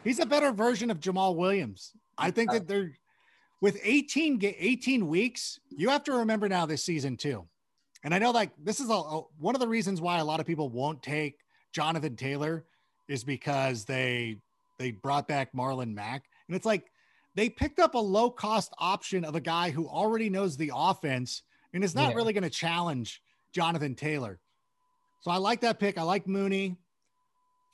[0.03, 1.93] he's a better version of Jamaal Williams.
[2.19, 2.91] I think uh, that they're
[3.61, 5.61] with 18 ga- 18 weeks.
[5.71, 7.47] You have to remember now this season too,
[8.03, 10.41] and I know like this is a, a- one of the reasons why a lot
[10.41, 11.37] of people won't take
[11.73, 12.65] Jonathan Taylor
[13.09, 14.39] is because they
[14.81, 16.91] they brought back Marlon Mack, and it's like
[17.35, 21.43] they picked up a low cost option of a guy who already knows the offense
[21.73, 22.17] and is not Yeah.
[22.17, 23.23] really going to challenge
[23.53, 24.39] Jonathan Taylor.
[25.21, 25.97] So I like that pick.
[25.99, 26.77] I like Mooney.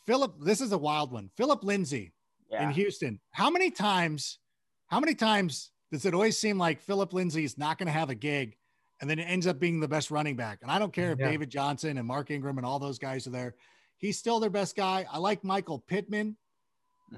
[0.07, 1.31] Phillip, this is a wild one.
[1.37, 2.13] Phillip Lindsay
[2.51, 2.71] in.
[2.71, 3.21] Houston.
[3.33, 4.39] How many times,
[4.87, 8.11] how many times does it always seem like Phillip Lindsay is not going to have
[8.11, 8.57] a gig
[9.01, 10.61] and then it ends up being the best running back?
[10.63, 11.29] And I don't care if Yeah.
[11.31, 13.55] David Johnson and Mark Ingram and all those guys are there.
[13.99, 15.07] He's still their best guy.
[15.11, 16.37] I like Michael Pittman.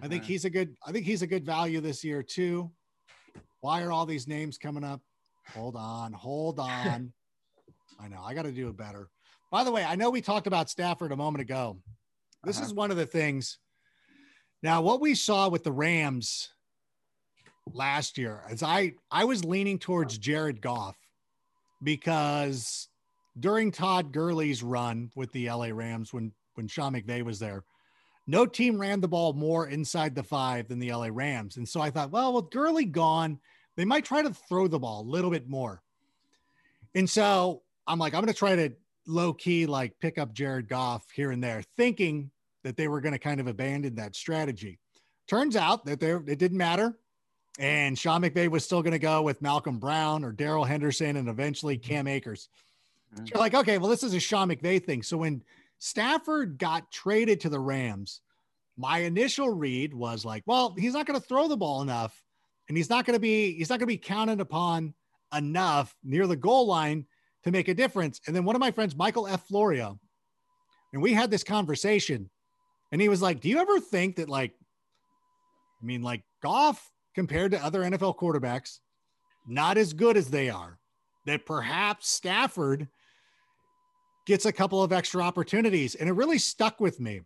[0.03, 0.26] I think Mhm.
[0.26, 2.70] he's a good, I think he's a good value this year too.
[3.61, 5.03] Why are all these names coming up?
[5.49, 6.59] Hold on, hold
[6.99, 7.12] on.
[7.99, 9.11] I know I got to do it better.
[9.51, 11.82] By the way, I know we talked about Stafford a moment ago.
[12.45, 12.66] This Uh-huh.
[12.66, 13.59] is one of the things.
[14.62, 16.51] Now, what we saw with the Rams
[17.72, 20.97] last year as I I was leaning towards Jared Goff
[21.82, 22.88] because
[23.38, 27.64] during Todd Gurley's run with the LA Rams when when Sean McVay was there,
[28.31, 31.57] no team ran the ball more inside the five than the LA Rams.
[31.57, 33.39] And so I thought, well, with Gurley gone,
[33.76, 35.83] they might try to throw the ball a little bit more.
[36.95, 38.72] And so I'm like, I'm going to try to
[39.07, 42.31] low key like pick up Jared Goff here and there, thinking
[42.62, 44.78] that they were going to kind of abandon that strategy.
[45.26, 46.97] Turns out that there it didn't matter.
[47.59, 51.28] And Sean McVay was still going to go with Malcolm Brown or Darrell Henderson and
[51.28, 51.89] eventually mm-hmm.
[51.89, 52.49] Cam Akers.
[53.14, 53.26] Mm-hmm.
[53.26, 55.03] So you're like, okay, well, this is a Sean McVay thing.
[55.03, 55.43] So when
[55.81, 58.20] Stafford got traded to the Rams,
[58.76, 62.22] my initial read was like, well, he's not going to throw the ball enough,
[62.68, 64.95] and he's not going to be he's not going to be counted upon
[65.35, 67.07] enough near the goal line
[67.45, 68.20] to make a difference.
[68.26, 69.47] And then one of my friends, Michael F.
[69.49, 69.99] Florio,
[70.93, 72.28] and we had this conversation,
[72.93, 74.53] and he was like, "Do you ever think that like,
[75.83, 78.81] I mean, like Goff compared to other NFL quarterbacks,
[79.47, 80.78] not as good as they are,
[81.24, 82.87] that perhaps Stafford."
[84.31, 87.20] Gets a couple of extra opportunities and it really stuck with me.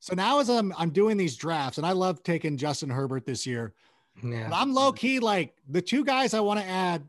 [0.00, 3.46] So now as I'm I'm doing these drafts and I love taking Justin Herbert this
[3.46, 3.74] year,
[4.22, 4.48] but Yeah.
[4.50, 7.06] I'm low key like the two guys I want to add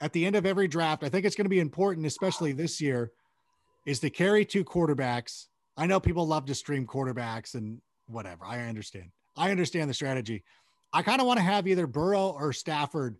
[0.00, 1.04] at the end of every draft.
[1.04, 3.12] I think it's going to be important, especially this year,
[3.86, 5.46] is to carry two quarterbacks.
[5.76, 8.44] I know people love to stream quarterbacks and whatever.
[8.44, 9.12] I understand.
[9.36, 10.42] I understand the strategy.
[10.92, 13.16] I kind of want to have either Burrow or Stafford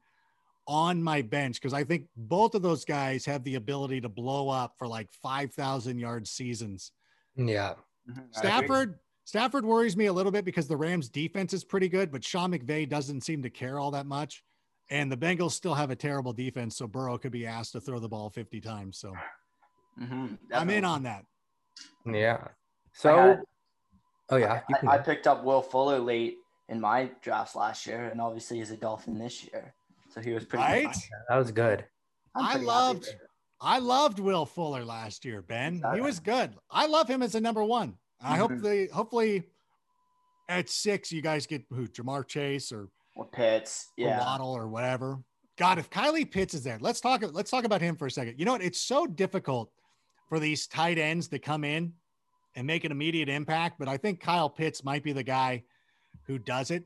[0.67, 4.49] on my bench because I think both of those guys have the ability to blow
[4.49, 6.93] up for like 5,000 yard seasons.
[7.37, 7.75] Yeah.
[8.09, 8.29] Mhm, I agree.
[8.33, 12.25] Stafford, Stafford worries me a little bit because the Rams defense is pretty good, but
[12.25, 14.45] Sean McVay doesn't seem to care all that much.
[14.91, 17.99] And the Bengals still have a terrible defense, so Burrow could be asked to throw
[17.99, 18.99] the ball 50 times.
[18.99, 19.13] So
[20.01, 21.25] Mhm, I'm in on that.
[22.07, 22.39] Yeah.
[22.43, 22.51] I
[22.95, 23.43] So, had-
[24.31, 26.37] oh yeah, you I, I picked up Will Fuller late
[26.69, 29.75] in my drafts last year, and obviously he's a Dolphin this year,
[30.13, 30.63] so he was pretty.
[30.65, 30.85] Right?
[30.85, 31.03] good.
[31.29, 31.85] that was good.
[32.35, 33.15] I'm I pretty happy loved-
[33.65, 35.83] I loved Will Fuller last year, Ben.
[35.95, 36.57] He was good.
[36.71, 37.97] I love him as a number one.
[38.21, 38.63] I hope Mhm.
[38.63, 39.45] they hopefully
[40.49, 44.19] at six you guys get who Ja'Marr Chase or, Or Pitts, or yeah.
[44.19, 45.23] Waddle or whatever.
[45.57, 47.23] God, if Kylie Pitts is there, let's talk.
[47.33, 48.39] Let's talk about him for a second.
[48.39, 48.63] You know what?
[48.63, 49.71] It's so difficult
[50.29, 51.93] for these tight ends to come in
[52.57, 55.63] and make an immediate impact, but I think Kyle Pitts might be the guy
[56.27, 56.85] who does it.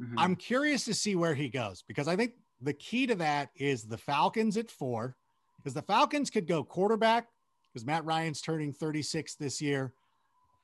[0.00, 0.14] Mhm.
[0.16, 3.84] I'm curious to see where he goes because I think the key to that is
[3.84, 5.16] the Falcons at four,
[5.56, 7.28] because the Falcons could go quarterback
[7.72, 9.92] because Matt Ryan's turning 36 this year.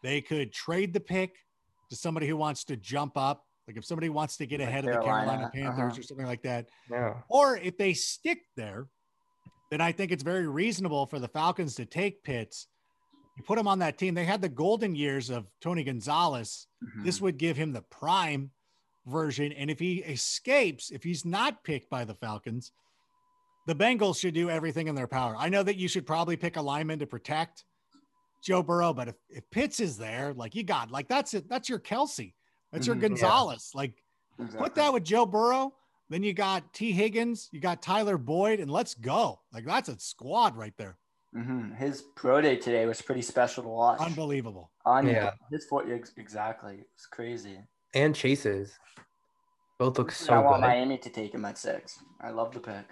[0.03, 1.37] They could trade the pick
[1.91, 3.45] to somebody who wants to jump up.
[3.67, 6.01] Like if somebody wants to get Like ahead of the Carolina Carolina, Panthers uh-huh.
[6.01, 6.69] or something like that.
[6.91, 7.15] Yeah.
[7.29, 8.87] Or if they stick there,
[9.71, 12.69] then I think it's very reasonable for the Falcons to take Pitts
[13.37, 14.15] You put him on that team.
[14.15, 16.67] They had the golden years of Tony Gonzalez.
[16.83, 17.05] Mhm.
[17.05, 18.51] This would give him the prime
[19.07, 19.53] version.
[19.53, 22.73] And if he escapes, if he's not picked by the Falcons,
[23.67, 25.35] the Bengals should do everything in their power.
[25.39, 27.65] I know that you should probably pick a lineman to protect
[28.43, 31.49] Joe Burrow, but if, if Pitts is there, like you got, like that's it.
[31.49, 32.33] That's your Kelce.
[32.73, 33.03] That's your Mhm.
[33.03, 33.09] Yeah.
[33.09, 33.71] Gonzalez.
[33.75, 34.03] Like
[34.39, 34.61] Exactly.
[34.63, 35.75] put that with Joe Burrow.
[36.09, 39.41] Then you got Tee Higgins, you got Tyler Boyd, and let's go.
[39.53, 40.97] Like that's a squad right there.
[41.37, 41.77] Mhm.
[41.77, 44.01] His pro day today was pretty special to watch.
[44.01, 44.73] Unbelievable.
[44.87, 45.33] On Yeah.
[45.53, 46.85] his foot, ex- exactly.
[46.95, 47.59] It's crazy.
[47.95, 48.79] And Chase's.
[49.79, 50.35] Both look so.
[50.35, 50.69] I want good.
[50.69, 51.99] Miami to take him at six.
[52.21, 52.85] I love the pick.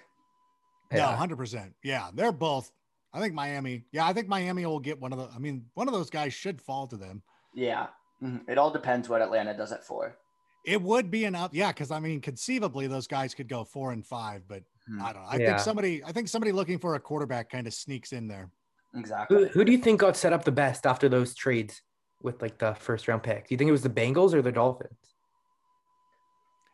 [0.91, 1.15] No, Yeah.
[1.15, 1.73] hundred percent.
[1.83, 2.71] Yeah, they're both.
[3.13, 3.85] I think Miami.
[3.91, 5.29] Yeah, I think Miami will get one of the.
[5.33, 7.21] I mean, one of those guys should fall to them.
[7.53, 7.87] Yeah.
[8.23, 8.49] Mhm.
[8.49, 10.17] It all depends what Atlanta does at four.
[10.65, 11.51] It would be enough.
[11.53, 15.01] Yeah, because I mean, conceivably, those guys could go four and five, but Hmm.
[15.01, 15.27] I don't know.
[15.29, 15.47] I Yeah.
[15.49, 16.03] think somebody.
[16.03, 18.49] I think somebody looking for a quarterback kind of sneaks in there.
[18.95, 19.43] Exactly.
[19.43, 21.83] Who, who do you think got set up the best after those trades
[22.21, 23.47] with like the first round pick?
[23.47, 24.97] Do you think it was the Bengals or the Dolphins?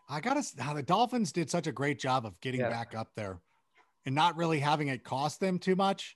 [0.10, 0.44] I gotta.
[0.60, 2.70] How the Dolphins did such a great job of getting Yeah.
[2.70, 3.40] back up there,
[4.06, 6.16] and not really having it cost them too much.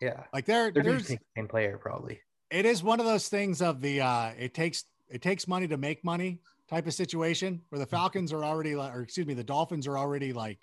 [0.00, 0.24] Yeah.
[0.32, 1.08] Like there, They're there's.
[1.08, 2.20] the same player, probably.
[2.50, 5.76] it is one of those things of the uh it takes it takes money to
[5.76, 9.42] make money type of situation where the Falcons are already like or excuse me the
[9.44, 10.58] Dolphins are already like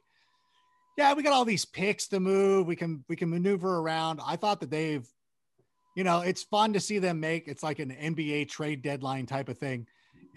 [0.98, 4.36] yeah we got all these picks to move we can we can maneuver around I
[4.36, 5.08] thought that they've
[5.96, 9.50] you know it's fun to see them make it's like an NBA trade deadline type
[9.50, 9.88] of thing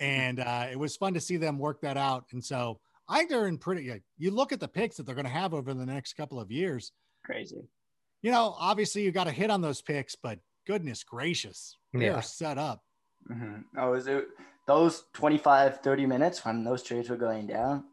[0.01, 3.31] and uh it was fun to see them work that out and so I think
[3.31, 5.75] they're in pretty like, you look at the picks that they're going to have over
[5.75, 6.93] the next couple of years
[7.25, 7.63] Crazy.
[8.23, 12.15] you know obviously you got to hit on those picks but goodness gracious they Yeah.
[12.15, 12.83] are set up
[13.29, 14.27] hmm Oh, was it
[14.67, 17.85] those 25, 30 minutes when those trades were going down?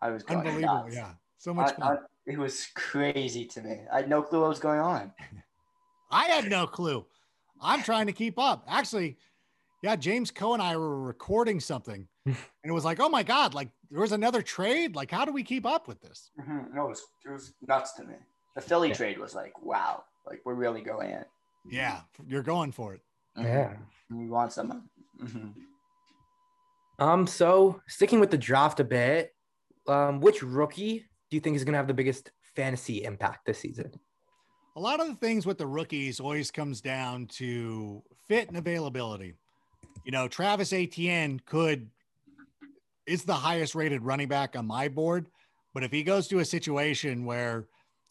[0.00, 0.84] I was going Unbelievable.
[0.84, 0.94] nuts.
[0.94, 1.10] Yeah.
[1.36, 1.96] So much I- fun.
[1.98, 3.80] I- it was crazy to me.
[3.92, 5.12] I had no clue what was going on.
[6.10, 7.04] I had no clue.
[7.60, 8.64] I'm trying to keep up.
[8.68, 9.18] Actually,
[9.82, 13.54] yeah, James Koh and I were recording something and it was like, oh my God,
[13.54, 14.94] like there was another trade.
[14.96, 16.30] Like, how do we keep up with this?
[16.40, 16.72] Mhm.
[16.74, 18.14] No, it was, it was nuts to me.
[18.56, 18.94] The Philly Yeah.
[18.94, 21.24] trade was like, wow, like we're really going in.
[21.70, 23.00] Yeah, you're going for it.
[23.36, 23.44] Mhm.
[23.44, 23.76] Yeah.
[24.10, 24.88] We want someone.
[25.22, 25.54] Mhm.
[26.98, 29.34] Um, so sticking with the draft a bit,
[29.86, 31.00] um, which rookie
[31.30, 33.92] do you think is gonna have the biggest fantasy impact this season?
[34.76, 39.34] A lot of the things with the rookies always comes down to fit and availability.
[40.04, 41.90] You know, Travis Etienne could
[43.06, 45.28] is the highest rated running back on my board,
[45.74, 47.66] but if he goes to a situation where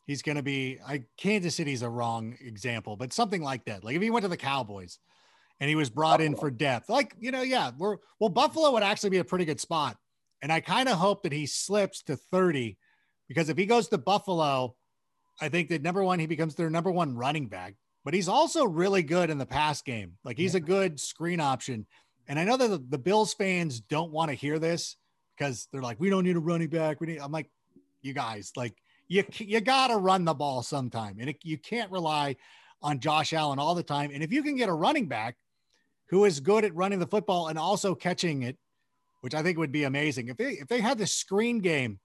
[0.07, 3.83] he's going to be, I Kansas City's a wrong example, but something like that.
[3.83, 4.99] Like if he went to the Cowboys
[5.59, 8.83] and he was brought in for depth, like you know, yeah, we're well, Buffalo would
[8.83, 9.97] actually be a pretty good spot,
[10.41, 12.77] and I kind of hope that he slips to thirty
[13.27, 14.75] because if he goes to Buffalo.
[15.39, 18.65] I think that number one, he becomes their number one running back, but he's also
[18.65, 20.13] really good in the pass game.
[20.23, 21.85] Like he's a good screen option.
[22.27, 24.97] And I know that the, the Bills fans don't want to hear this
[25.37, 26.99] because they're like, we don't need a running back.
[26.99, 27.49] We need, I'm like,
[28.01, 28.73] you guys, like
[29.07, 31.17] you, you got to run the ball sometime.
[31.19, 32.35] And it, you can't rely
[32.81, 34.11] on Josh Allen all the time.
[34.13, 35.37] And if you can get a running back
[36.09, 38.57] who is good at running the football and also catching it,
[39.21, 40.29] which I think would be amazing.
[40.29, 41.99] If they, if they had the screen game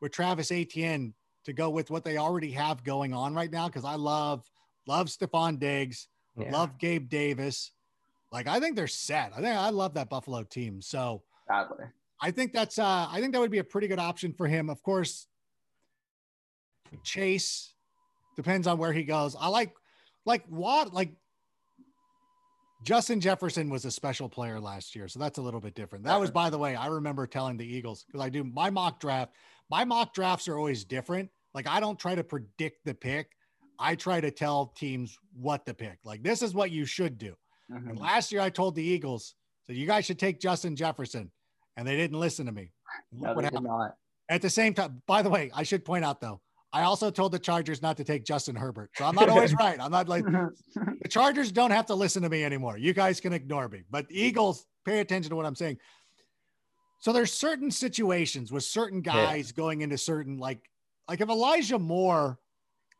[0.00, 1.14] with Travis Etienne
[1.48, 4.48] to go with what they already have going on right now because I love
[4.86, 6.52] love Stefon Diggs, Yeah.
[6.52, 7.72] love Gabe Davis.
[8.30, 9.32] Like I think they're set.
[9.32, 10.80] I think I love that Buffalo team.
[10.80, 11.86] So Sadly.
[12.20, 14.68] I think that's uh I think that would be a pretty good option for him.
[14.70, 15.26] Of course,
[17.02, 17.72] Chase
[18.36, 19.34] depends on where he goes.
[19.38, 19.74] I like
[20.26, 21.12] like what like
[22.84, 26.04] Justin Jefferson was a special player last year, so that's a little bit different.
[26.04, 29.00] That was, by the way, I remember telling the Eagles because I do my mock
[29.00, 29.32] draft.
[29.68, 31.28] My mock drafts are always different.
[31.54, 33.30] Like I don't try to predict the pick.
[33.78, 35.98] I try to tell teams what to pick.
[36.04, 37.34] Like this is what you should do.
[37.70, 37.90] Mhm.
[37.90, 39.34] And last year I told the Eagles
[39.66, 41.30] that you guys should take Justin Jefferson,
[41.76, 42.72] and they didn't listen to me.
[43.12, 43.64] No, what happened.
[43.64, 43.96] not.
[44.30, 46.40] At the same time, by the way, I should point out though,
[46.72, 48.90] I also told the Chargers not to take Justin Herbert.
[48.96, 49.80] So I'm not always right.
[49.80, 50.24] I'm not like
[50.74, 52.76] the Chargers don't have to listen to me anymore.
[52.78, 55.78] You guys can ignore me, but Eagles pay attention to what I'm saying.
[57.00, 59.12] So there's certain situations with certain Yeah.
[59.12, 60.60] guys going into certain like
[61.08, 62.38] like if Elijah Moore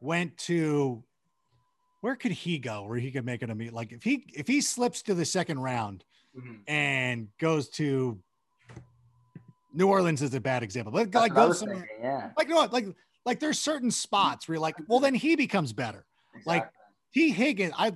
[0.00, 1.02] went to
[2.00, 3.72] where could he go where he could make it a meet?
[3.72, 6.04] Like if he if he slips to the second round
[6.36, 6.60] Mhm.
[6.68, 8.18] and goes to
[9.74, 12.30] New Orleans is a bad example, but That's like what I goes somewhere thinking, yeah.
[12.36, 12.86] like no like
[13.24, 16.06] like there's certain spots where you're like well then he becomes better.
[16.46, 16.68] Like-
[17.14, 17.92] Tee Higgins I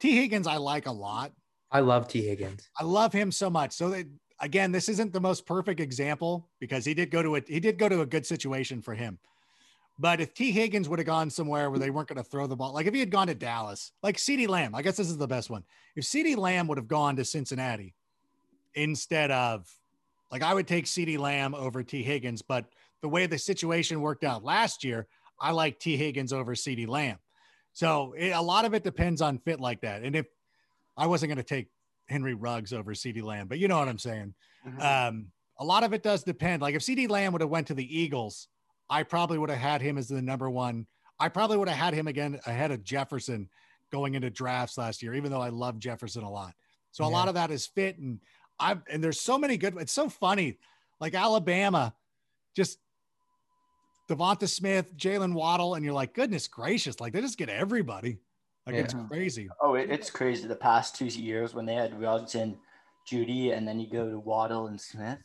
[0.00, 1.32] Tee Higgins I like a lot.
[1.70, 2.68] I love Tee Higgins.
[2.78, 3.72] I love him so much.
[3.72, 4.06] So that
[4.40, 7.78] again this isn't the most perfect example because he did go to a he did
[7.78, 9.18] go to a good situation for him
[9.98, 12.56] But if Tee Higgins would have gone somewhere where they weren't going to throw the
[12.56, 15.18] ball, like if he had gone to Dallas, like CeeDee Lamb, I guess this is
[15.18, 15.64] the best one.
[15.94, 17.94] If CeeDee Lamb would have gone to Cincinnati
[18.74, 19.68] instead of,
[20.30, 22.64] like, I would take CeeDee Lamb over Tee Higgins, but
[23.02, 25.06] the way the situation worked out last year,
[25.38, 25.96] I like T.
[25.96, 27.18] Higgins over CeeDee Lamb.
[27.72, 30.02] So it, a lot of it depends on fit like that.
[30.02, 30.26] And if
[30.96, 31.68] I wasn't going to take
[32.08, 34.34] Henry Ruggs over CeeDee Lamb, but you know what I'm saying.
[34.66, 34.80] Mhm.
[34.80, 36.62] Um, a lot of it does depend.
[36.62, 38.48] Like if CeeDee Lamb would have went to the Eagles,
[38.92, 40.86] I probably would have had him as the number one.
[41.18, 43.48] I probably would have had him again ahead of Jefferson
[43.90, 46.54] going into drafts last year, even though I love Jefferson a lot.
[46.90, 47.12] So a Yeah.
[47.14, 48.20] lot of that is fit, and
[48.60, 49.78] I and there's so many good.
[49.78, 50.58] It's so funny,
[51.00, 51.94] like Alabama,
[52.54, 52.80] just
[54.10, 58.18] DeVonta Smith, Jaylen Waddle, and you're like, goodness gracious, like they just get everybody.
[58.66, 59.48] Like it's crazy.
[59.62, 60.46] Oh, it, it's crazy.
[60.46, 62.58] The past two years when they had Ruggs and
[63.10, 65.18] Jeudy, and then you go to Waddle and Smith.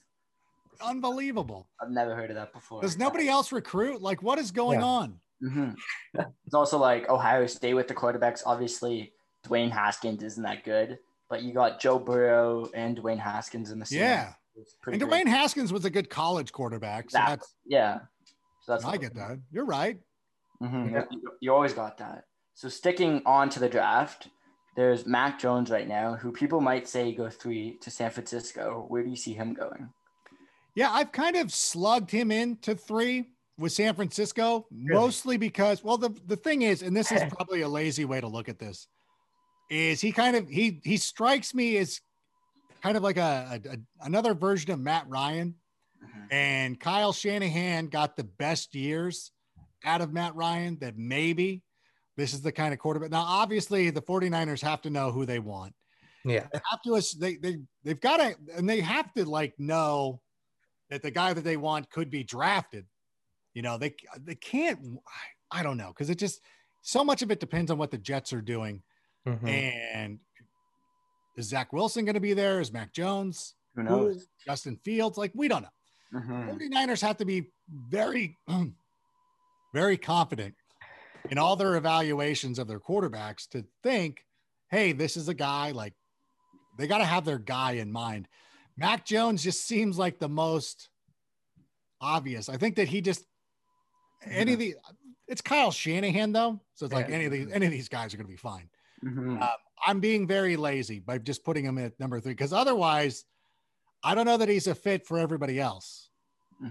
[0.81, 1.67] Unbelievable.
[1.81, 2.81] I've never heard of that before.
[2.81, 4.01] Does nobody else recruit?
[4.01, 4.85] Like, what is going Yeah.
[4.85, 5.19] on?
[5.41, 5.69] hmm
[6.45, 8.41] It's also like Ohio State with the quarterbacks.
[8.45, 9.13] Obviously,
[9.45, 10.97] Dwayne Haskins isn't that good,
[11.29, 13.99] but you got Joe Burrow and Dwayne Haskins in the same.
[13.99, 14.33] Yeah.
[14.55, 15.25] It's pretty And great.
[15.25, 17.11] Dwayne Haskins was a good college quarterback.
[17.11, 17.99] So That- that's, yeah.
[18.63, 19.39] So that's I get that.
[19.51, 19.99] You're right.
[20.61, 20.91] Mhm.
[20.91, 21.03] Yeah.
[21.11, 22.23] You, you always got that.
[22.55, 24.29] So sticking on to the draft,
[24.75, 28.85] there's Mac Jones right now, who people might say go three to San Francisco.
[28.89, 29.89] Where do you see him going?
[30.77, 36.09] Yeah, I've kind of slugged him into three with San Francisco, mostly because, well, the,
[36.27, 38.87] the thing is, and this is probably a lazy way to look at this,
[39.71, 41.99] is he kind of he he strikes me as
[42.83, 45.55] kind of like a, a, a another version of Matt Ryan.
[45.99, 46.27] Mhm.
[46.29, 49.31] And Kyle Shanahan got the best years
[49.83, 51.63] out of Matt Ryan that maybe
[52.17, 53.09] this is the kind of quarterback.
[53.09, 55.73] Now, obviously, the 49ers have to know who they want.
[56.23, 56.45] Yeah.
[56.53, 60.21] They have to, they, they, they've got to, and they have to like know
[60.89, 62.85] that the guy that they want could be drafted.
[63.53, 64.79] You know, they, they can't,
[65.51, 66.41] I don't know, because it just,
[66.83, 68.83] so much of it depends on what the Jets are doing.
[69.27, 69.47] Mhm.
[69.49, 70.19] And
[71.35, 72.61] is Zach Wilson going to be there?
[72.61, 73.55] Is Mac Jones?
[73.75, 74.27] Who knows?
[74.45, 75.17] Justin Fields?
[75.17, 76.19] Like, we don't know.
[76.19, 76.49] Mhm.
[76.57, 77.51] 49ers have to be
[77.89, 78.37] very,
[79.73, 80.55] very confident
[81.29, 84.23] in all their evaluations of their quarterbacks to think,
[84.69, 85.93] hey, this is a guy like
[86.77, 88.27] they got to have their guy in mind.
[88.77, 90.89] Mac Jones just seems like the most
[91.99, 92.47] obvious.
[92.49, 93.25] I think that he just
[94.25, 94.75] any of the
[95.27, 97.15] it's Kyle Shanahan though, so it's like Yeah.
[97.15, 98.69] any of these any of these guys are going to be fine.
[99.03, 99.41] Mhm.
[99.41, 99.55] Uh,
[99.85, 103.25] I'm being very lazy by just putting him at number three because otherwise,
[104.03, 106.09] I don't know that he's a fit for everybody else.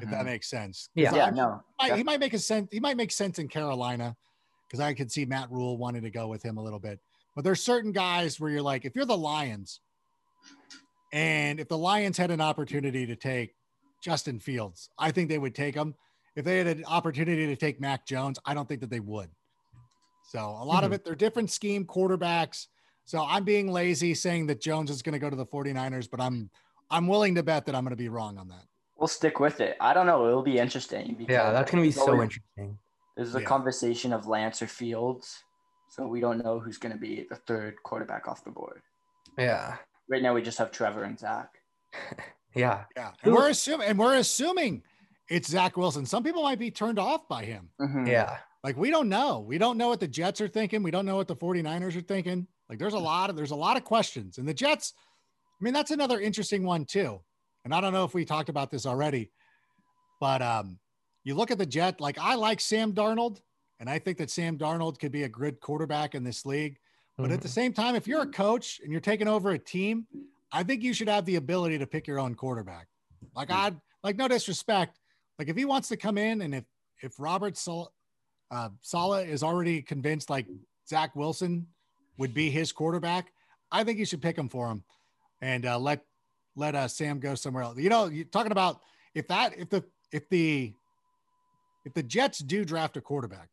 [0.00, 0.24] If that Mhm.
[0.24, 0.88] makes sense.
[0.94, 1.14] Yeah.
[1.14, 1.62] Yeah, no.
[1.80, 2.68] he might, he might make a sense.
[2.72, 4.16] He might make sense in Carolina
[4.66, 7.00] because I could see Matt Rhule wanting to go with him a little bit.
[7.36, 9.80] But there's certain guys where you're like, if you're the Lions,
[11.16, 13.54] and if the Lions had an opportunity to take
[14.04, 15.94] Justin Fields, I think they would take him.
[16.36, 19.30] If they had an opportunity to take Mac Jones, I don't think that they would.
[20.28, 20.94] So a lot of Mhm.
[20.96, 22.66] it, they're different scheme quarterbacks.
[23.06, 26.20] So I'm being lazy saying that Jones is going to go to the 49ers, but
[26.20, 26.50] I'm
[26.90, 28.64] I'm willing to bet that I'm going to be wrong on that.
[28.96, 29.76] We'll stick with it.
[29.80, 30.28] I don't know.
[30.28, 31.16] It'll be interesting.
[31.18, 32.78] Because Yeah, that's gonna be so always- interesting.
[33.16, 33.46] There's a Yeah.
[33.46, 35.42] conversation of Lance or Fields,
[35.88, 38.82] so we don't know who's going to be the third quarterback off the board.
[39.36, 39.78] Yeah.
[40.08, 41.50] Right now, we just have Trevor and Zach.
[42.54, 42.84] Yeah.
[42.96, 44.82] Yeah, and we're assuming, and we're assuming
[45.28, 46.06] it's Zach Wilson.
[46.06, 47.68] Some people might be turned off by him.
[47.78, 48.08] Mhm.
[48.08, 48.38] Yeah.
[48.64, 49.40] Like we don't know.
[49.40, 50.82] We don't know what the Jets are thinking.
[50.82, 52.46] We don't know what the 49ers are thinking.
[52.70, 54.38] Like there's a lot of there's a lot of questions.
[54.38, 57.20] And the Jets, I mean, that's another interesting one too.
[57.66, 59.30] And I don't know if we talked about this already,
[60.18, 60.78] but um,
[61.24, 63.42] you look at the Jet, like I like Sam Darnold,
[63.80, 66.78] and I think that Sam Darnold could be a good quarterback in this league.
[67.16, 67.52] But at the Mhm.
[67.52, 70.06] same time, if you're a coach and you're taking over a team,
[70.52, 72.88] I think you should have the ability to pick your own quarterback.
[73.34, 75.00] Like I like no disrespect.
[75.38, 76.64] Like if he wants to come in and if
[77.02, 77.92] if Robert Sal-
[78.50, 80.46] uh, Saleh is already convinced like
[80.88, 81.66] Zach Wilson
[82.18, 83.32] would be his quarterback,
[83.70, 84.84] I think you should pick him for him
[85.40, 86.04] and uh, let
[86.54, 87.78] let uh, Sam go somewhere else.
[87.78, 88.82] You know, you're talking about
[89.14, 90.74] if that if the if the
[91.84, 93.48] if the Jets do draft a quarterback,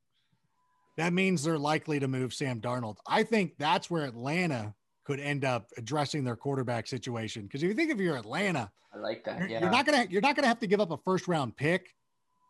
[0.97, 2.97] that means they're likely to move Sam Darnold.
[3.07, 4.73] I think that's where Atlanta
[5.03, 7.43] could end up addressing their quarterback situation.
[7.43, 9.39] Because if you think if you're Atlanta, I like that.
[9.39, 9.61] you're, yeah.
[9.61, 11.93] you're not gonna you're not gonna have to give up a first round pick,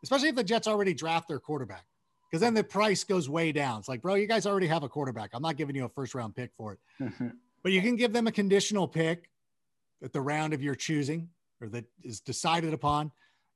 [0.02, 1.84] especially if the Jets already draft their quarterback.
[2.30, 3.78] Because then the price goes way down.
[3.78, 5.30] It's like, bro, you guys already have a quarterback.
[5.34, 7.12] I'm not giving you a first round pick for it.
[7.64, 9.30] But you can give them a conditional pick
[10.04, 11.30] at the round of your choosing
[11.60, 13.10] or that is decided upon.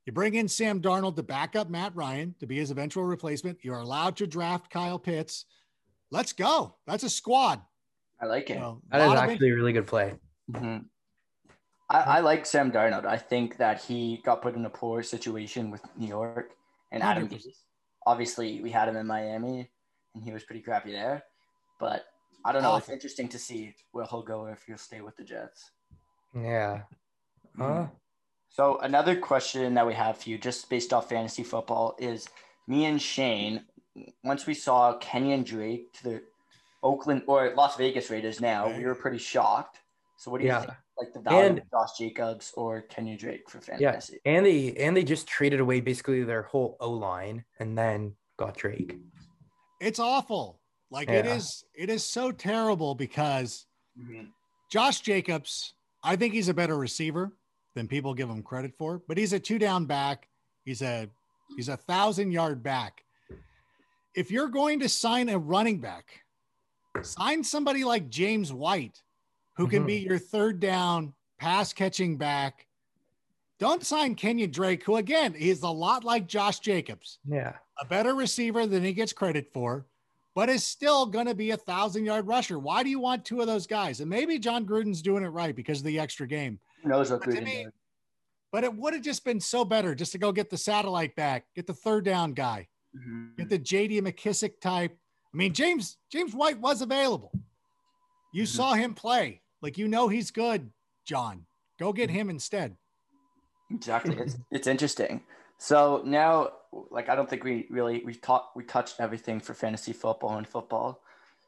[0.09, 3.59] You bring in Sam Darnold to back up Matt Ryan to be his eventual replacement.
[3.61, 5.45] You're allowed to draft Kyle Pitts.
[6.09, 6.77] Let's go.
[6.87, 7.61] That's a squad.
[8.19, 8.55] I like it.
[8.55, 10.15] You know, That is lot of actually a really good play.
[10.49, 10.85] Mhm.
[11.91, 13.05] I, I like Sam Darnold.
[13.05, 16.53] I think that he got put in a poor situation with New York
[16.91, 17.29] and Adam
[18.07, 19.69] obviously we had him in Miami,
[20.15, 21.23] and he was pretty crappy there.
[21.79, 22.05] But
[22.43, 22.77] I don't know.
[22.77, 25.69] It's interesting to see where he'll go if he'll stay with the Jets.
[26.33, 26.81] Yeah.
[27.55, 27.89] Huh?
[28.49, 32.27] So another question that we have for you, just based off fantasy football, is
[32.67, 33.65] me and Shane.
[34.23, 36.23] Once we saw Kenyon Drake to the
[36.83, 39.79] Oakland or Las Vegas Raiders, now we were pretty shocked.
[40.17, 40.61] So what do you Yeah.
[40.61, 40.73] think?
[40.97, 43.83] Like the value And- of Josh Jacobs or Kenyon Drake for fantasy.
[43.83, 43.91] Yeah.
[43.91, 44.19] fantasy?
[44.25, 48.57] And they and they just traded away basically their whole O line and then got
[48.57, 48.97] Drake.
[49.79, 50.59] It's awful.
[50.91, 51.35] Like it Yeah.
[51.35, 51.63] is.
[51.73, 53.65] It is so terrible because
[53.97, 54.31] Mhm.
[54.69, 55.73] Josh Jacobs,
[56.03, 57.37] I think he's a better receiver
[57.75, 60.27] than people give him credit for, but he's a two down back.
[60.65, 61.09] He's a
[61.55, 63.03] he's a thousand yard back.
[64.15, 66.23] If you're going to sign a running back,
[67.01, 69.01] sign somebody like James White,
[69.55, 69.87] who can Mhm.
[69.87, 72.65] be your third down pass catching back.
[73.59, 77.57] Don't sign Kenyon Drake, who again is a lot like Josh Jacobs, Yeah.
[77.79, 79.85] a better receiver than he gets credit for,
[80.33, 82.57] but is still going to be a thousand yard rusher.
[82.57, 83.99] Why do you want two of those guys?
[84.01, 86.59] And maybe Jon Gruden's doing it right because of the extra game.
[86.83, 87.67] Who knows what But Gruden me-?
[88.51, 91.45] But it would have just been so better just to go get the satellite back,
[91.55, 93.37] get the third down guy, Mhm.
[93.37, 94.97] get the JD McKissic type.
[95.33, 97.31] I mean, James James White was available.
[98.33, 98.47] You Mhm.
[98.47, 99.41] saw him play.
[99.61, 100.71] Like you know he's good,
[101.05, 101.45] Jon.
[101.77, 102.77] Go get him instead.
[103.71, 104.17] Exactly.
[104.17, 105.23] It's it's interesting.
[105.59, 106.53] So now,
[106.89, 110.47] like, I don't think we really we talked we touched everything for fantasy football and
[110.47, 111.03] football.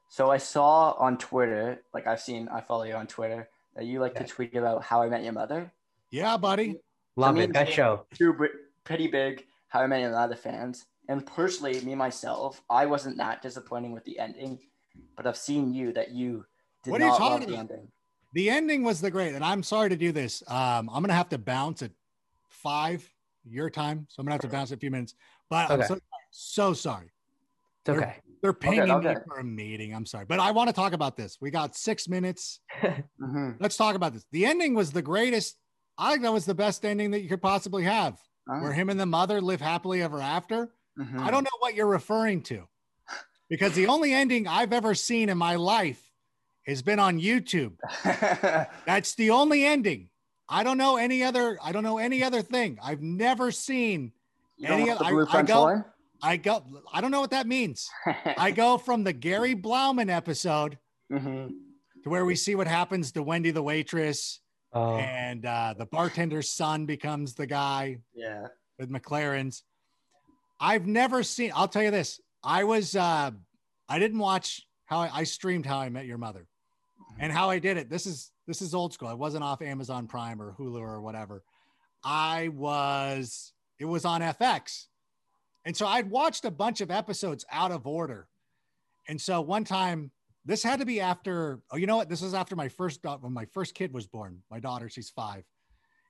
[0.10, 4.00] So I saw on Twitter, like I've seen, I follow you on Twitter, that you
[4.00, 5.72] like to tweet about How I Met Your Mother.
[6.10, 6.76] Yeah, buddy.
[7.16, 7.54] Love me it.
[7.54, 8.06] That show.
[8.14, 8.46] Two br-
[8.84, 13.42] pretty big How I Met Your Mother fans, and personally, me myself, I wasn't that
[13.42, 14.60] disappointing with the ending,
[15.16, 16.46] but I've seen you that you
[16.84, 17.88] did What are you not talking love the ending.
[18.34, 20.42] The ending was the great, and I'm sorry to do this.
[20.48, 21.92] Um, I'm gonna have to bounce at
[22.48, 23.08] five
[23.44, 25.16] your time, so I'm gonna have to bounce in a few minutes.
[25.50, 26.00] But I'm so,
[26.32, 27.12] so sorry.
[27.82, 28.00] It's okay.
[28.00, 29.16] They're pinging me okay.
[29.28, 29.94] for a meeting.
[29.94, 31.38] I'm sorry, but I want to talk about this.
[31.40, 32.60] We got six minutes.
[33.22, 33.58] Mhm.
[33.60, 34.26] Let's talk about this.
[34.32, 35.58] The ending was the greatest.
[35.98, 38.18] I think that was the best ending that you could possibly have,
[38.50, 40.72] Oh, where him and the mother live happily ever after.
[41.00, 41.20] mhm.
[41.20, 42.68] I don't know what you're referring to,
[43.50, 46.02] because the only ending I've ever seen in my life
[46.66, 47.74] has been on YouTube.
[48.86, 50.10] That's the only ending.
[50.50, 51.58] I don't know any other.
[51.64, 52.80] I don't know any other thing.
[52.84, 54.12] I've never seen.
[54.58, 55.86] you Any other- I- I go- horn?
[56.24, 56.64] I go.
[56.94, 57.90] I don't know what that means.
[58.38, 60.78] I go from the Gary Blauman episode
[61.12, 61.50] Mhm.
[62.04, 64.40] to where we see what happens to Wendy the waitress,
[64.74, 68.48] Oh, and uh, the bartender's son becomes the guy Yeah.
[68.80, 69.64] with McLaren's.
[70.60, 71.52] I've never seen.
[71.56, 72.22] I'll tell you this.
[72.44, 72.96] I was.
[72.96, 73.32] Uh,
[73.90, 76.48] I didn't watch how I, I streamed How I Met Your Mother,
[77.20, 77.90] and how I did it.
[77.90, 79.08] This is this is old school.
[79.10, 81.44] I wasn't off Amazon Prime or Hulu or whatever.
[82.04, 83.54] I was.
[83.80, 84.86] It was on FX,
[85.66, 88.28] and so I'd watched a bunch of episodes out of order.
[89.08, 90.12] And so one time,
[90.46, 91.62] this had to be after.
[91.72, 92.10] Oh, you know what?
[92.10, 94.42] This was after my first when my first kid was born.
[94.50, 95.44] My daughter, she's five,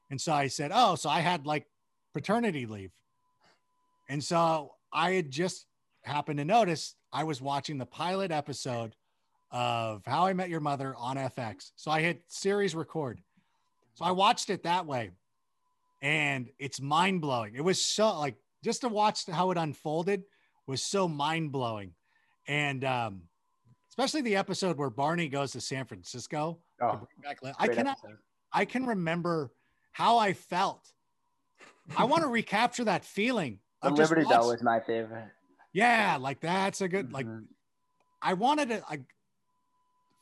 [0.10, 1.68] and so I said, "Oh, so I had like
[2.14, 2.92] paternity leave."
[4.10, 5.66] And so I had just
[6.04, 8.96] happened to notice I was watching the pilot episode
[9.52, 11.72] of How I Met Your Mother on FX.
[11.76, 13.22] So I hit series record.
[13.94, 15.12] So I watched it that way.
[16.02, 17.56] And it's mind blowing.
[17.56, 20.24] It was so like just to watch how it unfolded
[20.68, 21.94] was so mind blowing.
[22.48, 23.24] And um,
[23.90, 26.60] especially the episode where Barney goes to San Francisco.
[26.80, 28.18] to Oh, bring back Lin- I cannot episode.
[28.54, 29.52] I can remember
[29.92, 30.92] how I felt.
[31.98, 33.60] I want to recapture that feeling.
[33.82, 35.28] The just Liberty Bell was my favorite.
[35.74, 37.46] yeah, like that's a good like Mhm.
[38.22, 39.02] I wanted to like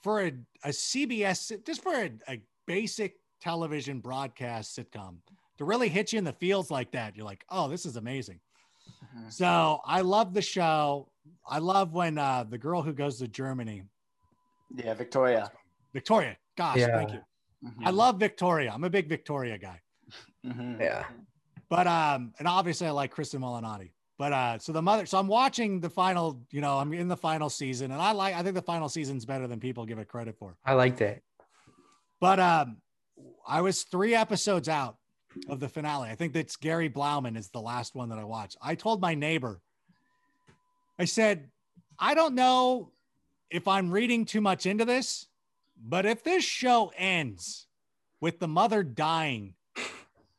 [0.03, 0.31] for a,
[0.63, 5.17] a CBS just for a, a basic television broadcast sitcom
[5.60, 7.18] to really hit you in the feels like that.
[7.18, 8.39] You're like, oh, this is amazing.
[9.14, 9.32] Mhm.
[9.32, 11.12] So I love the show.
[11.45, 13.84] I love when uh, the girl who goes to Germany,
[14.74, 15.51] yeah, Victoria.
[15.93, 16.38] Victoria.
[16.57, 16.95] Gosh, Yeah.
[16.95, 17.20] thank you.
[17.66, 17.86] Mhm.
[17.86, 18.72] I love Victoria.
[18.74, 19.82] I'm a big Victoria guy.
[20.45, 20.80] Mhm.
[20.80, 21.05] yeah.
[21.68, 23.91] But um, and obviously I like Kristen Molinati.
[24.18, 26.41] But uh, so the mother, so I'm watching the final.
[26.51, 28.34] You know, I'm in the final season, and I like.
[28.34, 30.55] I think the final season's better than people give it credit for.
[30.66, 31.22] I liked it.
[32.22, 32.78] But um,
[33.45, 34.97] I was three episodes out
[35.47, 36.09] of the finale.
[36.09, 38.57] I think that's Gary Blauman is the last one that I watched.
[38.61, 39.61] I told my neighbor,
[40.97, 41.49] I said,
[41.97, 42.91] I don't know
[43.49, 45.27] if I'm reading too much into this,
[45.82, 47.67] but if this show ends
[48.21, 49.55] with the mother dying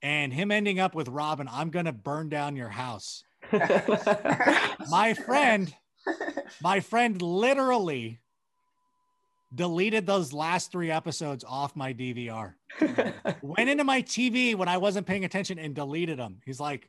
[0.03, 3.25] and him ending up with Robin, I'm going to burn down your house.
[4.91, 5.75] My friend,
[6.63, 8.21] my friend literally
[9.55, 12.55] deleted those last three episodes off my DVR.
[13.43, 16.39] Went into my TV when I wasn't paying attention and deleted them.
[16.45, 16.89] He's like,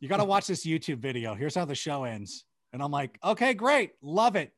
[0.00, 1.34] you got to watch this YouTube video.
[1.34, 2.44] Here's how the show ends.
[2.72, 3.92] And I'm like, okay, great.
[4.02, 4.52] Love it.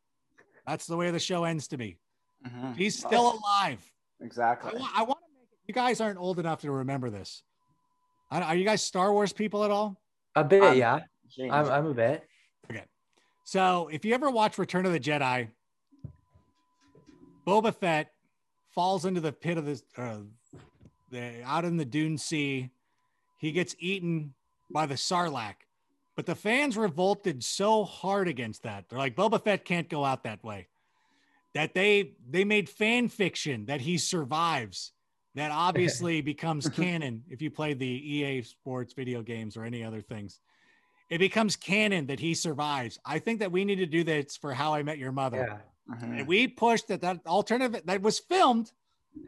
[0.67, 1.99] That's the way the show ends to me.
[2.47, 2.77] Mhm.
[2.77, 3.79] He's still alive.
[4.21, 4.73] Exactly.
[4.75, 5.59] I, wa- I want to make it.
[5.69, 7.43] You guys aren't old enough to remember this.
[8.31, 10.01] I- Are you guys Star Wars people at all?
[10.35, 11.01] A bit, Um, yeah.
[11.51, 12.25] I'm, I'm a bit.
[12.71, 12.85] Okay.
[13.45, 15.49] So if you ever watch Return of the Jedi,
[17.47, 18.13] Boba Fett
[18.75, 20.17] falls into the pit of the, uh,
[21.11, 22.71] the out in the Dune Sea.
[23.39, 24.35] He gets eaten
[24.71, 25.55] by the Sarlacc,
[26.17, 28.89] but the fans revolted so hard against that.
[28.89, 30.67] They're like, Boba Fett can't go out that way.
[31.55, 34.93] That they they made fan fiction that he survives.
[35.35, 40.01] That obviously becomes canon if you play the EA Sports video games or any other
[40.01, 40.41] things.
[41.09, 42.99] It becomes canon that he survives.
[43.05, 45.47] I think that we need to do this for How I Met Your Mother.
[45.49, 45.59] Yeah.
[45.91, 46.19] Mhm.
[46.21, 48.73] And we pushed that that alternative that was filmed.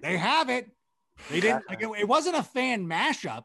[0.03, 0.69] They have it.
[1.31, 3.45] They didn't like it, it wasn't a fan mashup.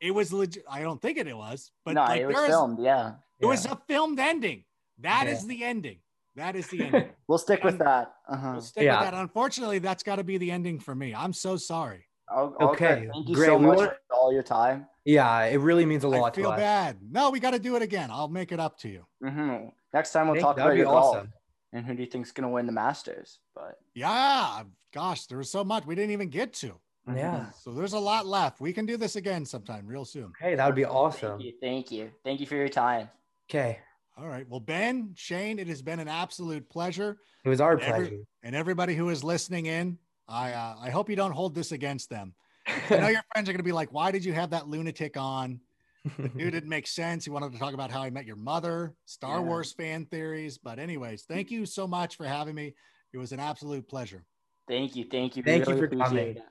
[0.00, 0.64] It was legit.
[0.68, 2.78] I don't think it, it was, but no, like it was there is- filmed.
[2.80, 4.64] Yeah, it was a filmed ending.
[4.98, 5.48] That is Yeah.
[5.48, 5.98] the ending.
[6.36, 7.10] That is the ending.
[7.28, 8.14] we'll stick with that.
[8.28, 8.50] Uh-huh.
[8.52, 9.00] We'll stick Yeah.
[9.00, 9.14] with that.
[9.20, 11.14] Unfortunately, that's got to be the ending for me.
[11.14, 12.06] I'm so sorry.
[12.32, 13.46] Oh, Okay, Thank you great.
[13.46, 14.86] so much wanna- for all your time.
[15.04, 16.60] Yeah, it really means a lot I feel to us.
[16.60, 16.98] bad.
[17.10, 18.10] No, we got to do it again.
[18.12, 19.04] I'll make it up to you.
[19.20, 21.32] hmm Next time we'll Thank- talk that'd about be your golf awesome.
[21.72, 23.38] And who do you think's gonna win the Masters?
[23.54, 24.64] But Yeah.
[24.92, 26.74] Gosh, there was so much we didn't even get to.
[27.14, 27.50] Yeah.
[27.52, 28.60] So there's a lot left.
[28.60, 30.32] We can do this again sometime real soon.
[30.40, 31.38] Hey, that would be awesome.
[31.38, 33.08] Thank you, thank you, thank you for your time.
[33.48, 33.78] Okay.
[34.16, 34.46] All right.
[34.48, 37.18] Well, Ben, Shane, it has been an absolute pleasure.
[37.44, 38.22] It was our Every- pleasure.
[38.42, 39.98] And everybody who is listening in,
[40.28, 42.34] I uh, I hope you don't hold this against them.
[42.66, 45.16] I know your friends are going to be like, "Why did you have that lunatic
[45.16, 45.60] on?
[46.36, 47.24] Dude, didn't make sense.
[47.24, 49.44] He wanted to talk about how I met your mother, Star Yeah.
[49.44, 52.74] Wars fan theories." But anyways, thank you so much for having me.
[53.12, 54.24] It was an absolute pleasure.
[54.68, 55.42] Thank you, thank you.
[55.42, 56.36] Thank you for coming.
[56.36, 56.42] it.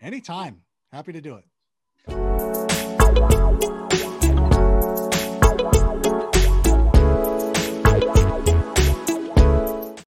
[0.00, 0.62] Anytime.
[0.92, 2.65] Happy to do it.